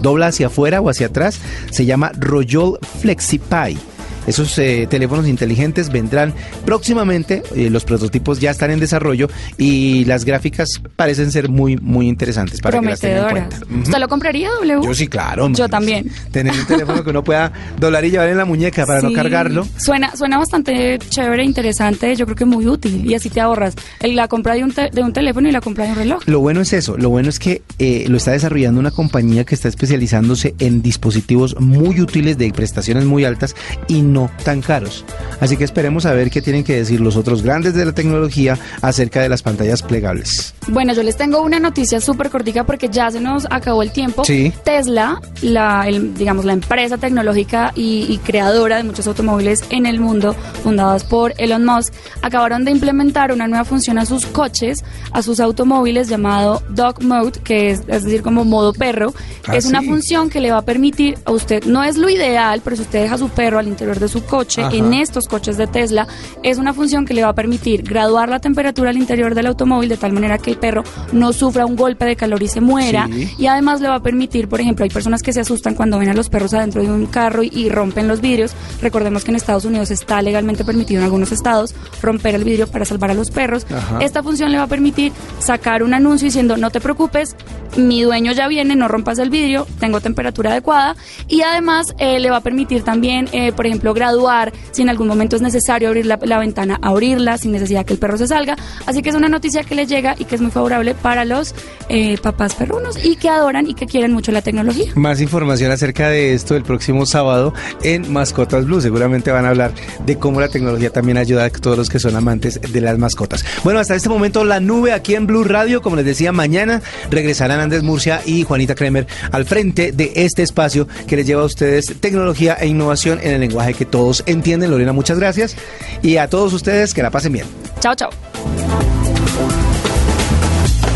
dobla 0.00 0.28
hacia 0.28 0.48
afuera 0.48 0.80
o 0.80 0.90
hacia 0.90 1.08
atrás, 1.08 1.40
se 1.70 1.84
llama 1.84 2.12
Royol 2.18 2.78
FlexiPie. 3.00 3.97
Esos 4.28 4.56
eh, 4.58 4.86
teléfonos 4.88 5.26
inteligentes 5.26 5.90
vendrán 5.90 6.34
próximamente, 6.64 7.42
eh, 7.56 7.70
los 7.70 7.84
prototipos 7.84 8.40
ya 8.40 8.50
están 8.50 8.70
en 8.70 8.78
desarrollo 8.78 9.28
y 9.56 10.04
las 10.04 10.24
gráficas 10.24 10.68
parecen 10.96 11.32
ser 11.32 11.48
muy, 11.48 11.76
muy 11.78 12.06
interesantes 12.08 12.60
para 12.60 12.78
que 12.78 12.86
las 12.86 13.00
tengan 13.00 13.18
en 13.18 13.24
Prometedoras. 13.28 13.64
cuenta. 13.66 13.88
¿Usted 13.88 13.98
lo 13.98 14.08
compraría, 14.08 14.50
W? 14.60 14.80
Yo 14.86 14.94
sí, 14.94 15.08
claro. 15.08 15.48
Yo 15.48 15.68
también. 15.68 16.10
Tener 16.30 16.52
un 16.52 16.66
teléfono 16.66 17.02
que 17.02 17.10
uno 17.10 17.24
pueda 17.24 17.52
doblar 17.80 18.04
y 18.04 18.10
llevar 18.10 18.28
en 18.28 18.36
la 18.36 18.44
muñeca 18.44 18.84
para 18.86 19.00
no 19.00 19.12
cargarlo. 19.12 19.66
Suena, 19.78 20.14
suena 20.14 20.36
bastante 20.38 20.98
chévere, 21.08 21.42
interesante, 21.44 22.14
yo 22.14 22.26
creo 22.26 22.36
que 22.36 22.44
muy 22.44 22.66
útil. 22.66 23.10
Y 23.10 23.14
así 23.14 23.30
te 23.30 23.40
ahorras 23.40 23.74
el- 24.00 24.14
la 24.14 24.28
compra 24.28 24.54
de 24.54 24.64
un, 24.64 24.72
te- 24.72 24.90
de 24.90 25.02
un 25.02 25.12
teléfono 25.12 25.48
y 25.48 25.52
la 25.52 25.60
compra 25.60 25.84
de 25.84 25.90
un 25.92 25.96
reloj. 25.96 26.22
Lo 26.26 26.40
bueno 26.40 26.60
es 26.60 26.72
eso, 26.72 26.96
lo 26.98 27.08
bueno 27.08 27.28
es 27.30 27.38
que 27.38 27.62
eh, 27.78 28.04
lo 28.08 28.16
está 28.18 28.32
desarrollando 28.32 28.78
una 28.80 28.90
compañía 28.90 29.44
que 29.44 29.54
está 29.54 29.68
especializándose 29.68 30.54
en 30.58 30.82
dispositivos 30.82 31.58
muy 31.60 32.00
útiles 32.00 32.36
de 32.36 32.52
prestaciones 32.52 33.04
muy 33.04 33.24
altas 33.24 33.54
y 33.86 34.02
no 34.02 34.17
tan 34.44 34.60
caros. 34.60 35.04
Así 35.40 35.56
que 35.56 35.64
esperemos 35.64 36.04
a 36.06 36.12
ver 36.12 36.30
qué 36.30 36.42
tienen 36.42 36.64
que 36.64 36.74
decir 36.76 37.00
los 37.00 37.16
otros 37.16 37.42
grandes 37.42 37.74
de 37.74 37.84
la 37.84 37.92
tecnología 37.92 38.58
acerca 38.82 39.20
de 39.20 39.28
las 39.28 39.42
pantallas 39.42 39.82
plegables. 39.82 40.54
Bueno, 40.66 40.92
yo 40.92 41.02
les 41.02 41.16
tengo 41.16 41.40
una 41.42 41.60
noticia 41.60 42.00
súper 42.00 42.28
cortica 42.30 42.64
porque 42.64 42.88
ya 42.88 43.10
se 43.10 43.20
nos 43.20 43.46
acabó 43.50 43.82
el 43.82 43.92
tiempo. 43.92 44.24
Sí. 44.24 44.52
Tesla, 44.64 45.20
la, 45.42 45.84
el- 45.86 46.14
digamos, 46.14 46.44
la 46.44 46.54
empresa 46.54 46.98
tecnológica 46.98 47.72
y, 47.76 48.06
y 48.08 48.18
creadora 48.18 48.76
de 48.78 48.84
muchos 48.84 49.06
automóviles 49.06 49.62
en 49.70 49.86
el 49.86 50.00
mundo, 50.00 50.34
fundadas 50.62 51.04
por 51.04 51.32
Elon 51.38 51.64
Musk, 51.64 51.92
acabaron 52.22 52.64
de 52.64 52.72
implementar 52.72 53.30
una 53.32 53.46
nueva 53.46 53.64
función 53.64 53.98
a 53.98 54.04
sus 54.06 54.26
coches, 54.26 54.84
a 55.12 55.22
sus 55.22 55.38
automóviles 55.40 56.08
llamado 56.08 56.62
Dog 56.70 57.02
Mode, 57.02 57.40
que 57.44 57.70
es, 57.70 57.82
es 57.86 58.04
decir, 58.04 58.22
como 58.22 58.44
modo 58.44 58.72
perro. 58.72 59.14
Ah, 59.46 59.56
es 59.56 59.66
una 59.66 59.80
sí. 59.80 59.86
función 59.86 60.30
que 60.30 60.40
le 60.40 60.50
va 60.50 60.58
a 60.58 60.62
permitir 60.62 61.16
a 61.24 61.30
usted, 61.32 61.64
no 61.64 61.84
es 61.84 61.96
lo 61.96 62.08
ideal, 62.08 62.60
pero 62.64 62.74
si 62.76 62.82
usted 62.82 63.02
deja 63.02 63.16
su 63.18 63.28
perro 63.28 63.58
al 63.58 63.68
interior 63.68 63.98
de 64.00 64.07
su 64.08 64.24
coche, 64.24 64.62
Ajá. 64.62 64.74
en 64.74 64.94
estos 64.94 65.28
coches 65.28 65.56
de 65.56 65.66
Tesla, 65.66 66.06
es 66.42 66.58
una 66.58 66.72
función 66.72 67.04
que 67.04 67.14
le 67.14 67.22
va 67.22 67.30
a 67.30 67.34
permitir 67.34 67.82
graduar 67.82 68.28
la 68.28 68.38
temperatura 68.38 68.90
al 68.90 68.96
interior 68.96 69.34
del 69.34 69.46
automóvil 69.46 69.88
de 69.88 69.96
tal 69.96 70.12
manera 70.12 70.38
que 70.38 70.50
el 70.50 70.56
perro 70.58 70.84
no 71.12 71.32
sufra 71.32 71.66
un 71.66 71.76
golpe 71.76 72.04
de 72.04 72.16
calor 72.16 72.42
y 72.42 72.48
se 72.48 72.60
muera. 72.60 73.08
Sí. 73.12 73.34
Y 73.38 73.46
además 73.46 73.80
le 73.80 73.88
va 73.88 73.96
a 73.96 74.02
permitir, 74.02 74.48
por 74.48 74.60
ejemplo, 74.60 74.84
hay 74.84 74.90
personas 74.90 75.22
que 75.22 75.32
se 75.32 75.40
asustan 75.40 75.74
cuando 75.74 75.98
ven 75.98 76.08
a 76.08 76.14
los 76.14 76.28
perros 76.28 76.54
adentro 76.54 76.82
de 76.82 76.90
un 76.90 77.06
carro 77.06 77.42
y, 77.42 77.50
y 77.52 77.68
rompen 77.68 78.08
los 78.08 78.20
vidrios. 78.20 78.52
Recordemos 78.80 79.24
que 79.24 79.30
en 79.30 79.36
Estados 79.36 79.64
Unidos 79.64 79.90
está 79.90 80.22
legalmente 80.22 80.64
permitido 80.64 81.00
en 81.00 81.04
algunos 81.04 81.32
estados 81.32 81.74
romper 82.02 82.34
el 82.34 82.44
vidrio 82.44 82.66
para 82.66 82.84
salvar 82.84 83.10
a 83.10 83.14
los 83.14 83.30
perros. 83.30 83.66
Ajá. 83.70 83.98
Esta 84.00 84.22
función 84.22 84.52
le 84.52 84.58
va 84.58 84.64
a 84.64 84.68
permitir 84.68 85.12
sacar 85.38 85.82
un 85.82 85.94
anuncio 85.94 86.26
diciendo 86.26 86.56
no 86.56 86.70
te 86.70 86.80
preocupes, 86.80 87.36
mi 87.76 88.02
dueño 88.02 88.32
ya 88.32 88.48
viene, 88.48 88.76
no 88.76 88.88
rompas 88.88 89.18
el 89.18 89.30
vidrio, 89.30 89.66
tengo 89.78 90.00
temperatura 90.00 90.50
adecuada 90.50 90.96
y 91.28 91.42
además 91.42 91.94
eh, 91.98 92.18
le 92.18 92.30
va 92.30 92.38
a 92.38 92.40
permitir 92.40 92.82
también, 92.82 93.28
eh, 93.32 93.52
por 93.52 93.66
ejemplo, 93.66 93.87
graduar 93.94 94.52
si 94.70 94.82
en 94.82 94.88
algún 94.88 95.06
momento 95.08 95.36
es 95.36 95.42
necesario 95.42 95.88
abrir 95.88 96.06
la, 96.06 96.16
ventana, 96.16 96.78
abrirla 96.82 97.38
sin 97.38 97.52
necesidad 97.52 97.84
que 97.84 97.92
el 97.92 97.98
perro 97.98 98.16
se 98.18 98.26
salga. 98.26 98.56
Así 98.86 99.02
que 99.02 99.10
es 99.10 99.14
una 99.14 99.28
noticia 99.28 99.64
que 99.64 99.74
le 99.74 99.86
llega 99.86 100.14
y 100.18 100.24
que 100.24 100.34
es 100.34 100.40
muy 100.40 100.50
favorable 100.50 100.94
para 100.94 101.24
los 101.24 101.54
eh, 101.88 102.18
papás 102.18 102.54
perrunos 102.54 103.02
y 103.04 103.16
que 103.16 103.28
adoran 103.28 103.66
y 103.66 103.74
que 103.74 103.86
quieren 103.86 104.12
mucho 104.12 104.32
la 104.32 104.42
tecnología. 104.42 104.92
Más 104.94 105.20
información 105.20 105.70
acerca 105.72 106.08
de 106.08 106.34
esto 106.34 106.56
el 106.56 106.62
próximo 106.62 107.06
sábado 107.06 107.54
en 107.82 108.12
Mascotas 108.12 108.64
Blue. 108.64 108.80
Seguramente 108.80 109.30
van 109.30 109.44
a 109.44 109.50
hablar 109.50 109.72
de 110.04 110.18
cómo 110.18 110.40
la 110.40 110.48
tecnología 110.48 110.90
también 110.90 111.18
ayuda 111.18 111.44
a 111.44 111.50
todos 111.50 111.76
los 111.76 111.88
que 111.88 111.98
son 111.98 112.16
amantes 112.16 112.60
de 112.60 112.80
las 112.80 112.98
mascotas. 112.98 113.44
Bueno, 113.64 113.80
hasta 113.80 113.94
este 113.94 114.08
momento 114.08 114.44
la 114.44 114.60
nube 114.60 114.92
aquí 114.92 115.14
en 115.14 115.26
Blue 115.26 115.44
Radio. 115.44 115.82
Como 115.82 115.96
les 115.96 116.04
decía, 116.04 116.32
mañana 116.32 116.82
regresarán 117.10 117.60
Andrés 117.60 117.82
Murcia 117.82 118.20
y 118.24 118.42
Juanita 118.44 118.74
Kremer 118.74 119.06
al 119.32 119.44
frente 119.44 119.92
de 119.92 120.12
este 120.16 120.42
espacio 120.42 120.88
que 121.06 121.16
les 121.16 121.26
lleva 121.26 121.42
a 121.42 121.46
ustedes 121.46 121.94
tecnología 122.00 122.54
e 122.54 122.66
innovación 122.66 123.18
en 123.22 123.32
el 123.32 123.40
lenguaje 123.40 123.74
que 123.78 123.86
todos 123.86 124.24
entienden. 124.26 124.70
Lorena, 124.70 124.92
muchas 124.92 125.18
gracias. 125.18 125.56
Y 126.02 126.16
a 126.16 126.28
todos 126.28 126.52
ustedes 126.52 126.92
que 126.92 127.02
la 127.02 127.10
pasen 127.10 127.32
bien. 127.32 127.46
Chao, 127.78 127.94
chao. 127.94 128.10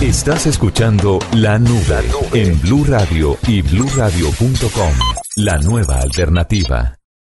Estás 0.01 0.47
escuchando 0.47 1.21
La 1.33 1.61
Nube 1.61 2.03
en 2.33 2.61
Blue 2.61 2.85
Radio 2.85 3.39
y 3.47 3.63
bluradio.com. 3.63 4.93
La 5.37 5.59
nueva 5.59 6.01
alternativa. 6.01 7.02